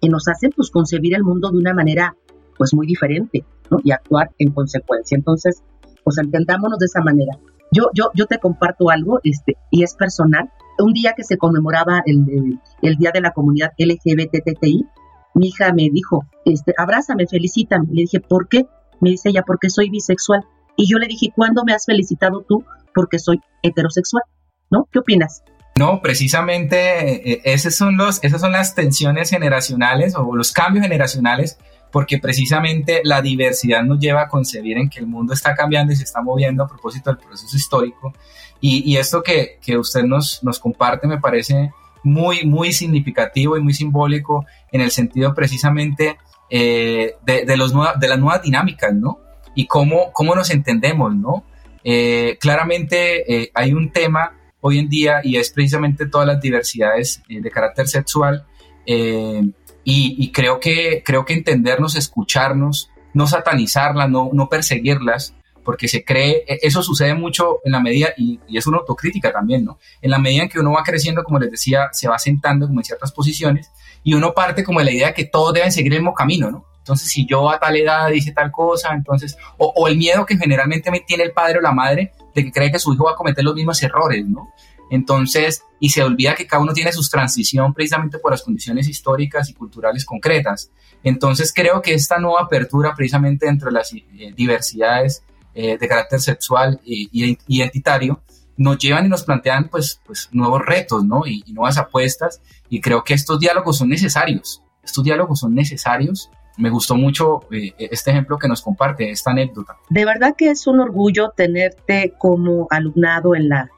que 0.00 0.08
nos 0.08 0.26
hacen 0.26 0.50
pues 0.56 0.70
concebir 0.70 1.14
el 1.14 1.22
mundo 1.22 1.50
de 1.50 1.58
una 1.58 1.74
manera 1.74 2.16
pues 2.56 2.72
muy 2.72 2.86
diferente 2.86 3.44
¿no? 3.70 3.80
y 3.84 3.90
actuar 3.90 4.30
en 4.38 4.52
consecuencia. 4.52 5.18
Entonces, 5.18 5.62
pues 6.02 6.16
entendámonos 6.16 6.78
de 6.78 6.86
esa 6.86 7.02
manera. 7.02 7.38
Yo, 7.70 7.90
yo, 7.92 8.10
yo 8.14 8.24
te 8.24 8.38
comparto 8.38 8.88
algo 8.88 9.20
este, 9.24 9.58
y 9.70 9.82
es 9.82 9.96
personal. 9.96 10.50
Un 10.78 10.94
día 10.94 11.12
que 11.14 11.24
se 11.24 11.36
conmemoraba 11.36 12.02
el, 12.06 12.58
el 12.80 12.96
Día 12.96 13.10
de 13.12 13.20
la 13.20 13.32
Comunidad 13.32 13.72
LGBTTI, 13.76 14.86
mi 15.34 15.48
hija 15.48 15.74
me 15.74 15.90
dijo, 15.92 16.24
este, 16.46 16.72
abrázame, 16.78 17.26
felicítame. 17.26 17.88
Le 17.92 18.02
dije, 18.02 18.20
¿por 18.20 18.48
qué? 18.48 18.66
Me 19.00 19.10
dice 19.10 19.30
ella, 19.30 19.42
porque 19.46 19.70
soy 19.70 19.90
bisexual. 19.90 20.44
Y 20.76 20.88
yo 20.90 20.98
le 20.98 21.06
dije, 21.06 21.32
¿cuándo 21.34 21.64
me 21.64 21.72
has 21.72 21.84
felicitado 21.84 22.44
tú? 22.48 22.64
Porque 22.94 23.18
soy 23.18 23.40
heterosexual. 23.62 24.22
¿No? 24.70 24.86
¿Qué 24.92 24.98
opinas? 24.98 25.42
No, 25.78 26.02
precisamente 26.02 27.32
eh, 27.32 27.40
esas, 27.44 27.76
son 27.76 27.96
los, 27.96 28.22
esas 28.24 28.40
son 28.40 28.52
las 28.52 28.74
tensiones 28.74 29.30
generacionales 29.30 30.14
o 30.16 30.34
los 30.34 30.52
cambios 30.52 30.82
generacionales, 30.82 31.56
porque 31.92 32.18
precisamente 32.18 33.00
la 33.04 33.22
diversidad 33.22 33.84
nos 33.84 34.00
lleva 34.00 34.22
a 34.22 34.28
concebir 34.28 34.76
en 34.76 34.90
que 34.90 34.98
el 34.98 35.06
mundo 35.06 35.32
está 35.32 35.54
cambiando 35.54 35.92
y 35.92 35.96
se 35.96 36.02
está 36.02 36.20
moviendo 36.20 36.64
a 36.64 36.68
propósito 36.68 37.10
del 37.10 37.18
proceso 37.18 37.56
histórico. 37.56 38.12
Y, 38.60 38.96
esto 38.96 39.22
que, 39.22 39.60
que, 39.62 39.78
usted 39.78 40.02
nos, 40.02 40.42
nos 40.42 40.58
comparte 40.58 41.06
me 41.06 41.20
parece 41.20 41.70
muy, 42.02 42.44
muy 42.44 42.72
significativo 42.72 43.56
y 43.56 43.62
muy 43.62 43.72
simbólico 43.72 44.44
en 44.72 44.80
el 44.80 44.90
sentido 44.90 45.32
precisamente 45.32 46.18
eh, 46.50 47.14
de, 47.24 47.56
los 47.56 47.72
de 47.72 48.08
las 48.08 48.18
nuevas 48.18 48.42
dinámicas, 48.42 48.94
¿no? 48.94 49.20
Y 49.54 49.66
cómo, 49.66 50.12
cómo 50.12 50.34
nos 50.34 50.50
entendemos, 50.50 51.14
¿no? 51.14 51.44
Eh, 51.84 52.36
claramente 52.40 53.50
hay 53.54 53.72
un 53.72 53.90
tema 53.92 54.38
hoy 54.60 54.78
en 54.78 54.88
día 54.88 55.20
y 55.22 55.36
es 55.36 55.50
precisamente 55.50 56.06
todas 56.06 56.26
las 56.26 56.40
diversidades 56.40 57.22
eh, 57.28 57.40
de 57.40 57.50
carácter 57.50 57.88
sexual 57.88 58.46
eh, 58.86 59.42
y, 59.90 60.32
creo, 60.32 60.60
que, 60.60 61.02
creo 61.02 61.24
que 61.24 61.32
entendernos, 61.32 61.96
escucharnos, 61.96 62.90
no 63.14 63.26
satanizarlas, 63.26 64.10
no, 64.10 64.28
no 64.34 64.50
perseguirlas, 64.50 65.34
porque 65.64 65.88
se 65.88 66.04
cree, 66.04 66.44
e, 66.46 66.58
eso 66.60 66.82
sucede 66.82 67.14
mucho 67.14 67.60
en 67.64 67.72
la 67.72 67.80
medida, 67.80 68.08
y, 68.18 68.38
y, 68.46 68.58
es 68.58 68.66
una 68.66 68.78
autocrítica 68.78 69.32
también, 69.32 69.64
¿no? 69.64 69.78
En 70.02 70.10
la 70.10 70.18
medida 70.18 70.42
en 70.42 70.50
que 70.50 70.60
uno 70.60 70.72
va 70.72 70.82
creciendo, 70.82 71.24
como 71.24 71.38
les 71.38 71.50
decía, 71.50 71.88
se 71.92 72.06
va 72.06 72.18
sentando 72.18 72.66
como 72.66 72.80
en 72.80 72.84
ciertas 72.84 73.12
posiciones 73.12 73.70
y 74.02 74.14
uno 74.14 74.32
parte 74.34 74.64
como 74.64 74.78
de 74.80 74.86
la 74.86 74.92
idea 74.92 75.06
de 75.08 75.14
que 75.14 75.24
todos 75.24 75.54
deben 75.54 75.72
seguir 75.72 75.92
el 75.92 76.00
mismo 76.00 76.14
camino, 76.14 76.50
¿no? 76.50 76.64
Entonces, 76.78 77.10
si 77.10 77.26
yo 77.26 77.50
a 77.50 77.60
tal 77.60 77.76
edad 77.76 78.08
dice 78.08 78.32
tal 78.32 78.50
cosa, 78.50 78.94
entonces, 78.94 79.36
o, 79.58 79.86
el 79.88 79.98
miedo 79.98 80.24
que 80.24 80.38
generalmente 80.38 80.90
me 80.90 81.00
tiene 81.00 81.24
el 81.24 81.32
padre 81.32 81.58
o 81.58 81.60
la 81.60 81.72
madre 81.72 82.12
de 82.34 82.44
que 82.44 82.50
cree 82.50 82.72
que 82.72 82.78
su 82.78 82.94
hijo 82.94 83.04
va 83.04 83.12
a 83.12 83.14
cometer 83.14 83.44
los 83.44 83.54
mismos 83.54 83.82
errores, 83.82 84.24
¿no? 84.26 84.48
Entonces, 84.90 85.62
y 85.80 85.90
se 85.90 86.02
olvida 86.02 86.34
que 86.34 86.46
cada 86.46 86.62
uno 86.62 86.72
tiene 86.72 86.90
su 86.92 87.06
transición 87.06 87.74
precisamente 87.74 88.18
por 88.18 88.30
las 88.30 88.42
condiciones 88.42 88.88
históricas 88.88 89.50
y 89.50 89.52
culturales 89.52 90.06
concretas. 90.06 90.70
Entonces, 91.04 91.52
creo 91.52 91.82
que 91.82 91.92
esta 91.92 92.18
nueva 92.18 92.40
apertura 92.40 92.94
precisamente 92.96 93.46
entre 93.46 93.70
las 93.70 93.92
eh, 93.92 94.32
diversidades 94.34 95.22
eh, 95.54 95.76
de 95.76 95.88
carácter 95.88 96.20
sexual 96.20 96.80
y, 96.84 97.36
identitario 97.48 98.22
nos 98.58 98.76
llevan 98.76 99.06
y 99.06 99.08
nos 99.08 99.22
plantean 99.22 99.68
pues, 99.70 100.02
pues 100.04 100.28
nuevos 100.32 100.60
retos, 100.66 101.04
¿no? 101.04 101.26
Y, 101.26 101.42
nuevas 101.52 101.78
apuestas. 101.78 102.42
Y 102.68 102.82
creo 102.82 103.02
que 103.02 103.14
estos 103.14 103.40
diálogos 103.40 103.78
son 103.78 103.88
necesarios. 103.88 104.62
Estos 104.82 105.04
diálogos 105.04 105.40
son 105.40 105.54
necesarios 105.54 106.30
me 106.58 106.70
gustó 106.70 106.96
mucho 106.96 107.42
eh, 107.52 107.72
este 107.78 108.10
ejemplo 108.10 108.36
que 108.36 108.48
nos 108.48 108.62
comparte, 108.62 109.10
esta 109.10 109.30
anécdota. 109.30 109.76
De 109.90 110.04
verdad 110.04 110.34
que 110.36 110.50
es 110.50 110.66
un 110.66 110.80
orgullo 110.80 111.30
tenerte 111.30 112.14
como 112.18 112.66
alumnado 112.70 113.36
en 113.36 113.48
la 113.48 113.70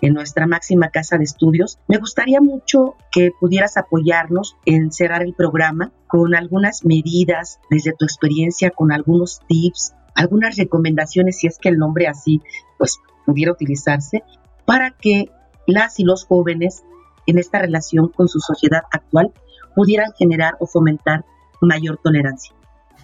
en 0.00 0.12
nuestra 0.12 0.46
máxima 0.46 0.90
casa 0.90 1.16
de 1.16 1.24
estudios. 1.24 1.78
Me 1.88 1.96
gustaría 1.96 2.40
mucho 2.40 2.96
que 3.10 3.30
pudieras 3.40 3.76
apoyarnos 3.76 4.56
en 4.66 4.92
cerrar 4.92 5.22
el 5.22 5.32
programa 5.32 5.92
con 6.08 6.34
algunas 6.34 6.84
medidas 6.84 7.58
desde 7.70 7.94
tu 7.98 8.04
experiencia, 8.04 8.70
con 8.70 8.92
algunos 8.92 9.40
tips, 9.48 9.94
algunas 10.14 10.56
recomendaciones, 10.56 11.38
si 11.38 11.46
es 11.46 11.58
que 11.58 11.70
el 11.70 11.78
nombre 11.78 12.06
así 12.06 12.42
pues 12.76 12.98
pudiera 13.24 13.52
utilizarse, 13.52 14.22
para 14.64 14.90
que 14.90 15.30
las 15.66 15.98
y 16.00 16.04
los 16.04 16.24
jóvenes 16.24 16.82
en 17.26 17.38
esta 17.38 17.58
relación 17.58 18.08
con 18.08 18.28
su 18.28 18.40
sociedad 18.40 18.82
actual 18.90 19.32
pudieran 19.74 20.12
generar 20.18 20.54
o 20.60 20.66
fomentar 20.66 21.24
mayor 21.60 21.98
tolerancia. 22.02 22.54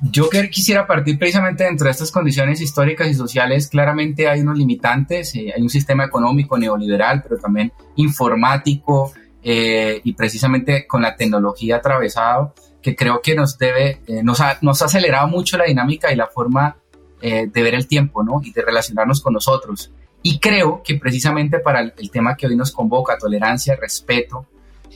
Yo 0.02 0.30
quisiera 0.50 0.86
partir 0.86 1.18
precisamente 1.18 1.64
dentro 1.64 1.84
de 1.84 1.90
estas 1.90 2.10
condiciones 2.10 2.60
históricas 2.60 3.08
y 3.08 3.14
sociales. 3.14 3.68
Claramente 3.68 4.28
hay 4.28 4.40
unos 4.40 4.56
limitantes, 4.56 5.34
eh, 5.34 5.52
hay 5.54 5.60
un 5.60 5.68
sistema 5.68 6.04
económico 6.04 6.56
neoliberal, 6.56 7.22
pero 7.22 7.36
también 7.38 7.70
informático 7.96 9.12
eh, 9.42 10.00
y 10.02 10.14
precisamente 10.14 10.86
con 10.86 11.02
la 11.02 11.16
tecnología 11.16 11.76
atravesado, 11.76 12.54
que 12.80 12.96
creo 12.96 13.20
que 13.20 13.34
nos 13.34 13.58
debe, 13.58 14.00
eh, 14.06 14.22
nos, 14.22 14.40
ha, 14.40 14.56
nos 14.62 14.80
ha 14.80 14.86
acelerado 14.86 15.28
mucho 15.28 15.58
la 15.58 15.64
dinámica 15.64 16.10
y 16.10 16.16
la 16.16 16.26
forma 16.26 16.76
de 17.22 17.50
ver 17.62 17.74
el 17.74 17.86
tiempo, 17.86 18.22
¿no? 18.22 18.40
Y 18.42 18.50
de 18.50 18.62
relacionarnos 18.62 19.20
con 19.20 19.34
nosotros. 19.34 19.92
Y 20.22 20.38
creo 20.38 20.82
que 20.82 20.96
precisamente 20.96 21.60
para 21.60 21.80
el, 21.80 22.10
tema 22.10 22.36
que 22.36 22.46
hoy 22.46 22.56
nos 22.56 22.72
convoca, 22.72 23.16
tolerancia, 23.18 23.76
respeto, 23.80 24.46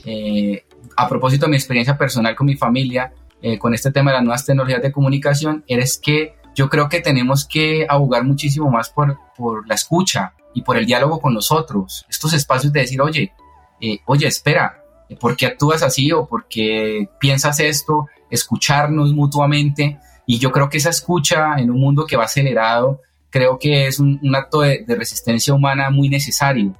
eh, 0.05 0.65
a 0.95 1.07
propósito 1.07 1.45
de 1.45 1.51
mi 1.51 1.57
experiencia 1.57 1.97
personal 1.97 2.35
con 2.35 2.45
mi 2.45 2.55
familia, 2.55 3.11
eh, 3.41 3.57
con 3.57 3.73
este 3.73 3.91
tema 3.91 4.11
de 4.11 4.17
las 4.17 4.23
nuevas 4.23 4.45
tecnologías 4.45 4.81
de 4.81 4.91
comunicación, 4.91 5.63
es 5.67 5.97
que 5.97 6.35
yo 6.55 6.69
creo 6.69 6.87
que 6.89 7.01
tenemos 7.01 7.45
que 7.45 7.85
abogar 7.89 8.23
muchísimo 8.23 8.69
más 8.69 8.89
por, 8.89 9.17
por 9.35 9.67
la 9.67 9.75
escucha 9.75 10.33
y 10.53 10.61
por 10.61 10.77
el 10.77 10.85
diálogo 10.85 11.19
con 11.19 11.33
nosotros. 11.33 12.05
Estos 12.09 12.33
espacios 12.33 12.71
de 12.71 12.79
decir, 12.79 13.01
oye, 13.01 13.33
eh, 13.81 13.99
oye, 14.05 14.25
espera, 14.27 14.81
¿por 15.19 15.35
qué 15.35 15.47
actúas 15.47 15.83
así 15.83 16.11
o 16.11 16.25
por 16.25 16.47
qué 16.47 17.09
piensas 17.19 17.59
esto? 17.59 18.07
Escucharnos 18.29 19.13
mutuamente. 19.13 19.99
Y 20.25 20.39
yo 20.39 20.51
creo 20.51 20.69
que 20.69 20.77
esa 20.77 20.89
escucha 20.89 21.55
en 21.57 21.69
un 21.69 21.79
mundo 21.79 22.05
que 22.05 22.17
va 22.17 22.23
acelerado, 22.23 23.01
creo 23.35 23.59
que 23.59 23.85
es 23.87 23.99
un, 23.99 24.17
acto 24.33 24.61
de, 24.61 24.85
de, 24.87 24.95
resistencia 24.95 25.53
humana 25.53 25.89
muy 25.89 26.07
necesario. 26.07 26.73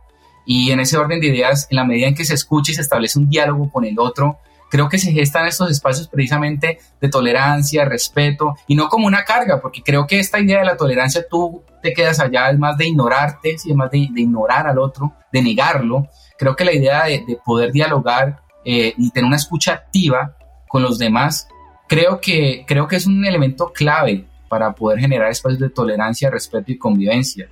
Y 0.45 0.71
en 0.71 0.79
ese 0.79 0.97
orden 0.97 1.19
de 1.19 1.27
ideas, 1.27 1.67
en 1.69 1.75
la 1.75 1.83
medida 1.83 2.07
en 2.07 2.15
que 2.15 2.23
se 2.23 2.33
escucha 2.33 2.71
y 2.71 2.75
se 2.75 2.81
establece 2.81 3.19
un 3.19 3.29
diálogo 3.29 3.69
con 3.69 3.83
el 3.83 3.99
otro, 3.99 4.39
creo 4.69 4.87
que 4.87 4.97
se 4.97 5.11
gestan 5.11 5.47
estos 5.47 5.69
espacios 5.69 6.07
precisamente 6.07 6.79
de 7.01 7.09
tolerancia, 7.09 7.83
respeto 7.83 8.55
y 8.67 8.75
no 8.75 8.87
como 8.87 9.05
una 9.05 9.25
carga, 9.25 9.59
porque 9.59 9.83
creo 9.83 10.07
que 10.07 10.17
esta 10.17 10.39
idea 10.39 10.59
de 10.59 10.65
la 10.65 10.77
tolerancia 10.77 11.25
tú 11.29 11.61
te 11.83 11.91
quedas 11.91 12.21
allá, 12.21 12.49
es 12.49 12.57
más 12.57 12.77
de 12.77 12.87
ignorarte, 12.87 13.55
es 13.55 13.65
más 13.75 13.91
de, 13.91 13.97
ignorar 13.97 14.65
al 14.65 14.79
otro, 14.79 15.11
de 15.33 15.41
negarlo. 15.41 16.07
Creo 16.37 16.55
que 16.55 16.63
la 16.63 16.71
idea 16.71 17.03
de, 17.03 17.37
poder 17.43 17.73
dialogar 17.73 18.43
eh, 18.63 18.93
y 18.97 19.11
tener 19.11 19.27
una 19.27 19.35
escucha 19.35 19.73
activa 19.73 20.37
con 20.69 20.83
los 20.83 20.99
demás, 20.99 21.49
creo 21.89 22.21
que, 22.21 22.63
creo 22.65 22.87
que 22.87 22.95
es 22.95 23.07
un 23.07 23.25
elemento 23.25 23.73
clave 23.73 24.25
para 24.47 24.73
poder 24.73 24.99
generar 24.99 25.31
espacios 25.31 25.59
de 25.59 25.69
tolerancia, 25.69 26.29
respeto 26.29 26.71
y 26.71 26.77
convivencia. 26.77 27.49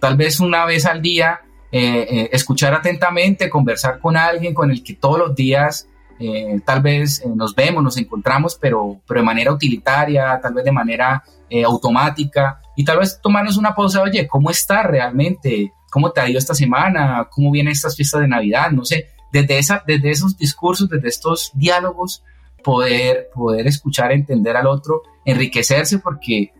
Tal 0.00 0.16
vez 0.16 0.40
una 0.40 0.64
vez 0.64 0.86
al 0.86 1.00
día 1.00 1.40
eh, 1.72 2.06
eh, 2.08 2.30
escuchar 2.32 2.74
atentamente, 2.74 3.50
conversar 3.50 3.98
con 3.98 4.16
alguien 4.16 4.54
con 4.54 4.70
el 4.70 4.82
que 4.82 4.94
todos 4.94 5.18
los 5.18 5.34
días 5.34 5.88
eh, 6.18 6.60
tal 6.64 6.80
vez 6.80 7.24
nos 7.26 7.54
vemos, 7.54 7.82
nos 7.82 7.96
encontramos, 7.98 8.56
pero, 8.60 9.00
pero 9.06 9.20
de 9.20 9.26
manera 9.26 9.52
utilitaria, 9.52 10.38
tal 10.40 10.54
vez 10.54 10.64
de 10.64 10.72
manera 10.72 11.22
automática, 11.64 12.60
y 12.74 12.84
tal 12.84 12.98
vez 12.98 13.20
tomarnos 13.22 13.56
una 13.56 13.74
pausa, 13.74 14.02
oye, 14.02 14.26
¿cómo 14.26 14.50
está 14.50 14.82
realmente? 14.82 15.72
¿Cómo 15.90 16.10
te 16.10 16.20
ha 16.20 16.28
ido 16.28 16.38
esta 16.38 16.54
semana? 16.54 17.28
¿Cómo 17.30 17.52
vienen 17.52 17.72
estas 17.72 17.94
fiestas 17.94 18.22
de 18.22 18.28
Navidad? 18.28 18.70
No 18.70 18.84
sé, 18.84 19.10
desde, 19.32 19.58
esa, 19.58 19.82
desde 19.86 20.10
esos 20.10 20.36
discursos, 20.36 20.88
desde 20.88 21.08
estos 21.08 21.52
diálogos, 21.54 22.24
poder, 22.66 23.30
poder 23.32 23.68
escuchar, 23.68 24.10
entender 24.10 24.56
al 24.56 24.66
otro, 24.66 25.02
enriquecerse, 25.24 26.00
porque 26.00 26.52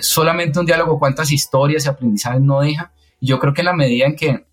solamente 0.00 0.58
un 0.58 0.66
diálogo, 0.66 0.98
cuántas 0.98 1.30
historias 1.30 1.84
y 1.84 1.88
aprendizajes 1.88 2.40
no 2.40 2.60
deja. 2.60 2.92
yo 3.20 3.38
creo 3.38 3.54
que 3.54 3.60
en 3.60 3.66
la 3.66 3.72
medida 3.72 4.06
en 4.06 4.16
que 4.16 4.44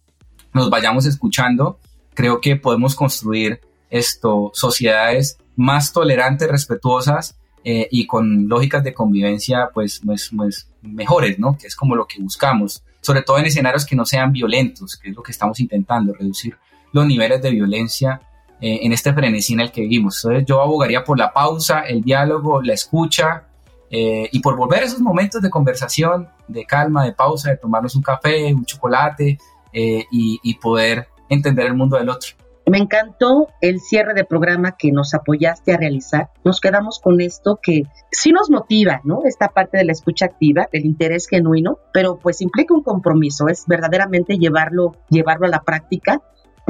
nos 0.53 0.69
vayamos 0.69 1.07
escuchando, 1.07 1.79
creo 2.13 2.39
que 2.39 2.55
podemos 2.55 2.93
construir 2.93 3.61
esto, 3.89 4.51
sociedades 4.53 5.39
más 5.55 5.91
tolerantes, 5.91 6.47
respetuosas 6.47 7.35
eh, 7.63 7.87
y 7.91 8.05
con 8.05 8.47
lógicas 8.47 8.83
de 8.83 8.93
convivencia 8.93 9.69
pues, 9.73 10.01
pues, 10.05 10.29
pues, 10.35 10.69
mejores, 10.83 11.39
¿no? 11.39 11.57
Que 11.57 11.65
es 11.65 11.75
como 11.75 11.95
lo 11.95 12.05
que 12.05 12.21
buscamos, 12.21 12.83
sobre 13.01 13.23
todo 13.23 13.39
en 13.39 13.45
escenarios 13.45 13.85
que 13.85 13.95
no 13.95 14.05
sean 14.05 14.31
violentos, 14.31 14.97
que 14.97 15.09
es 15.09 15.15
lo 15.15 15.23
que 15.23 15.31
estamos 15.31 15.59
intentando, 15.59 16.13
reducir 16.13 16.55
los 16.93 17.07
niveles 17.07 17.41
de 17.41 17.51
violencia 17.51 18.21
eh, 18.61 18.79
en 18.83 18.91
este 18.91 19.13
frenesí 19.13 19.53
en 19.53 19.61
el 19.61 19.71
que 19.71 19.81
vivimos. 19.81 20.23
Entonces 20.23 20.45
yo 20.47 20.61
abogaría 20.61 21.03
por 21.03 21.17
la 21.17 21.33
pausa, 21.33 21.81
el 21.81 22.01
diálogo, 22.01 22.61
la 22.61 22.73
escucha 22.73 23.43
eh, 23.89 24.29
y 24.31 24.39
por 24.39 24.55
volver 24.55 24.83
a 24.83 24.85
esos 24.85 25.01
momentos 25.01 25.41
de 25.41 25.49
conversación, 25.49 26.29
de 26.47 26.65
calma, 26.65 27.03
de 27.03 27.11
pausa, 27.11 27.49
de 27.49 27.57
tomarnos 27.57 27.95
un 27.95 28.01
café, 28.01 28.53
un 28.53 28.65
chocolate 28.65 29.37
y, 29.73 30.39
y 30.43 30.53
poder 30.55 31.07
entender 31.29 31.65
el 31.65 31.75
mundo 31.75 31.97
del 31.97 32.09
otro. 32.09 32.31
Me 32.67 32.77
encantó 32.77 33.47
el 33.59 33.79
cierre 33.79 34.13
de 34.13 34.23
programa 34.23 34.77
que 34.77 34.91
nos 34.91 35.13
apoyaste 35.13 35.73
a 35.73 35.77
realizar. 35.77 36.29
Nos 36.43 36.61
quedamos 36.61 36.99
con 36.99 37.19
esto 37.19 37.59
que 37.61 37.83
sí 38.11 38.31
nos 38.31 38.49
motiva, 38.51 39.01
¿no? 39.03 39.21
Esta 39.25 39.49
parte 39.49 39.77
de 39.77 39.85
la 39.85 39.93
escucha 39.93 40.25
activa, 40.25 40.67
el 40.71 40.85
interés 40.85 41.27
genuino, 41.27 41.79
pero 41.91 42.19
pues 42.19 42.39
implica 42.41 42.73
un 42.73 42.83
compromiso, 42.83 43.47
es 43.47 43.65
verdaderamente 43.67 44.37
llevarlo, 44.37 44.95
llevarlo 45.09 45.47
a 45.47 45.49
la 45.49 45.63
práctica, 45.63 46.21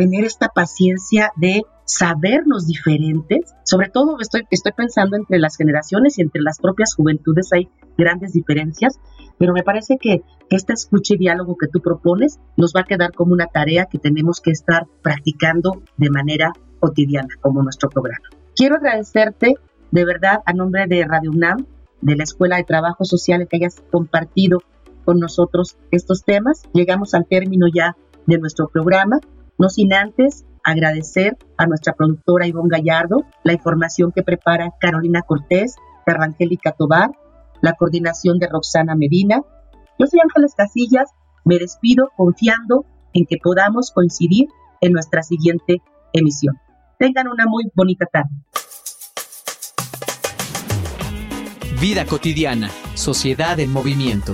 tener 0.02 0.26
esta 0.26 0.48
paciencia 0.48 1.32
de 1.36 1.62
sabernos 1.86 2.66
diferentes. 2.66 3.54
Sobre 3.64 3.88
todo 3.90 4.18
estoy, 4.20 4.48
estoy 4.50 4.72
pensando 4.72 5.16
entre 5.16 5.38
las 5.38 5.58
generaciones 5.58 6.18
y 6.18 6.24
entre 6.24 6.42
las 6.42 6.58
propias 6.58 6.96
juventudes 6.96 7.54
hay 7.54 7.70
grandes 8.00 8.34
diferencias, 8.34 9.00
pero 9.38 9.54
me 9.54 9.62
parece 9.62 10.00
que 10.02 10.24
este 10.50 10.74
escucha 10.74 11.14
y 11.14 11.18
diálogo 11.18 11.56
que 11.56 11.68
tú 11.68 11.82
propones 11.82 12.40
nos 12.58 12.74
va 12.76 12.80
a 12.82 12.86
quedar 12.86 13.12
como 13.14 13.34
una 13.34 13.46
tarea 13.46 13.86
que 13.86 14.00
tenemos 14.00 14.42
que 14.42 14.50
estar 14.50 14.88
practicando 15.04 15.84
de 15.98 16.10
manera 16.10 16.52
cotidiana, 16.80 17.36
como 17.40 17.62
nuestro 17.62 17.88
programa. 17.90 18.26
Quiero 18.56 18.78
agradecerte 18.78 19.54
de 19.92 20.06
verdad 20.06 20.40
a 20.48 20.54
nombre 20.54 20.88
de 20.88 21.06
Radio 21.06 21.30
UNAM, 21.30 21.68
de 22.02 22.16
la 22.16 22.24
Escuela 22.24 22.58
de 22.58 22.64
Trabajo 22.64 23.06
Social, 23.06 23.48
que 23.48 23.58
hayas 23.58 23.84
compartido 23.92 24.64
con 25.06 25.20
nosotros 25.20 25.78
estos 25.92 26.24
temas. 26.24 26.64
Llegamos 26.74 27.14
al 27.14 27.28
término 27.28 27.68
ya 27.72 27.96
de 28.26 28.40
nuestro 28.40 28.68
programa, 28.68 29.20
no 29.62 29.70
sin 29.70 29.94
antes 29.94 30.44
agradecer 30.64 31.38
a 31.56 31.68
nuestra 31.68 31.94
productora 31.94 32.48
Ivonne 32.48 32.70
Gallardo 32.72 33.26
la 33.44 33.54
información 33.54 34.12
que 34.12 34.24
prepara 34.24 34.74
Carolina 34.80 35.22
Cortés, 35.22 35.76
Angélica 36.08 36.74
Tobar, 36.74 37.12
la 37.62 37.74
coordinación 37.74 38.40
de 38.40 38.48
Roxana 38.48 38.96
Medina. 38.96 39.42
Yo 40.00 40.08
soy 40.08 40.20
Ángeles 40.20 40.56
Casillas, 40.58 41.12
me 41.46 41.58
despido 41.58 42.10
confiando 42.18 42.86
en 43.14 43.26
que 43.26 43.38
podamos 43.42 43.92
coincidir 43.92 44.48
en 44.82 44.92
nuestra 44.94 45.22
siguiente 45.22 45.82
emisión. 46.12 46.58
Tengan 47.00 47.28
una 47.28 47.46
muy 47.46 47.72
bonita 47.76 48.08
tarde. 48.08 48.32
Vida 51.80 52.06
cotidiana, 52.06 52.70
sociedad 52.96 53.60
en 53.60 53.72
movimiento. 53.72 54.34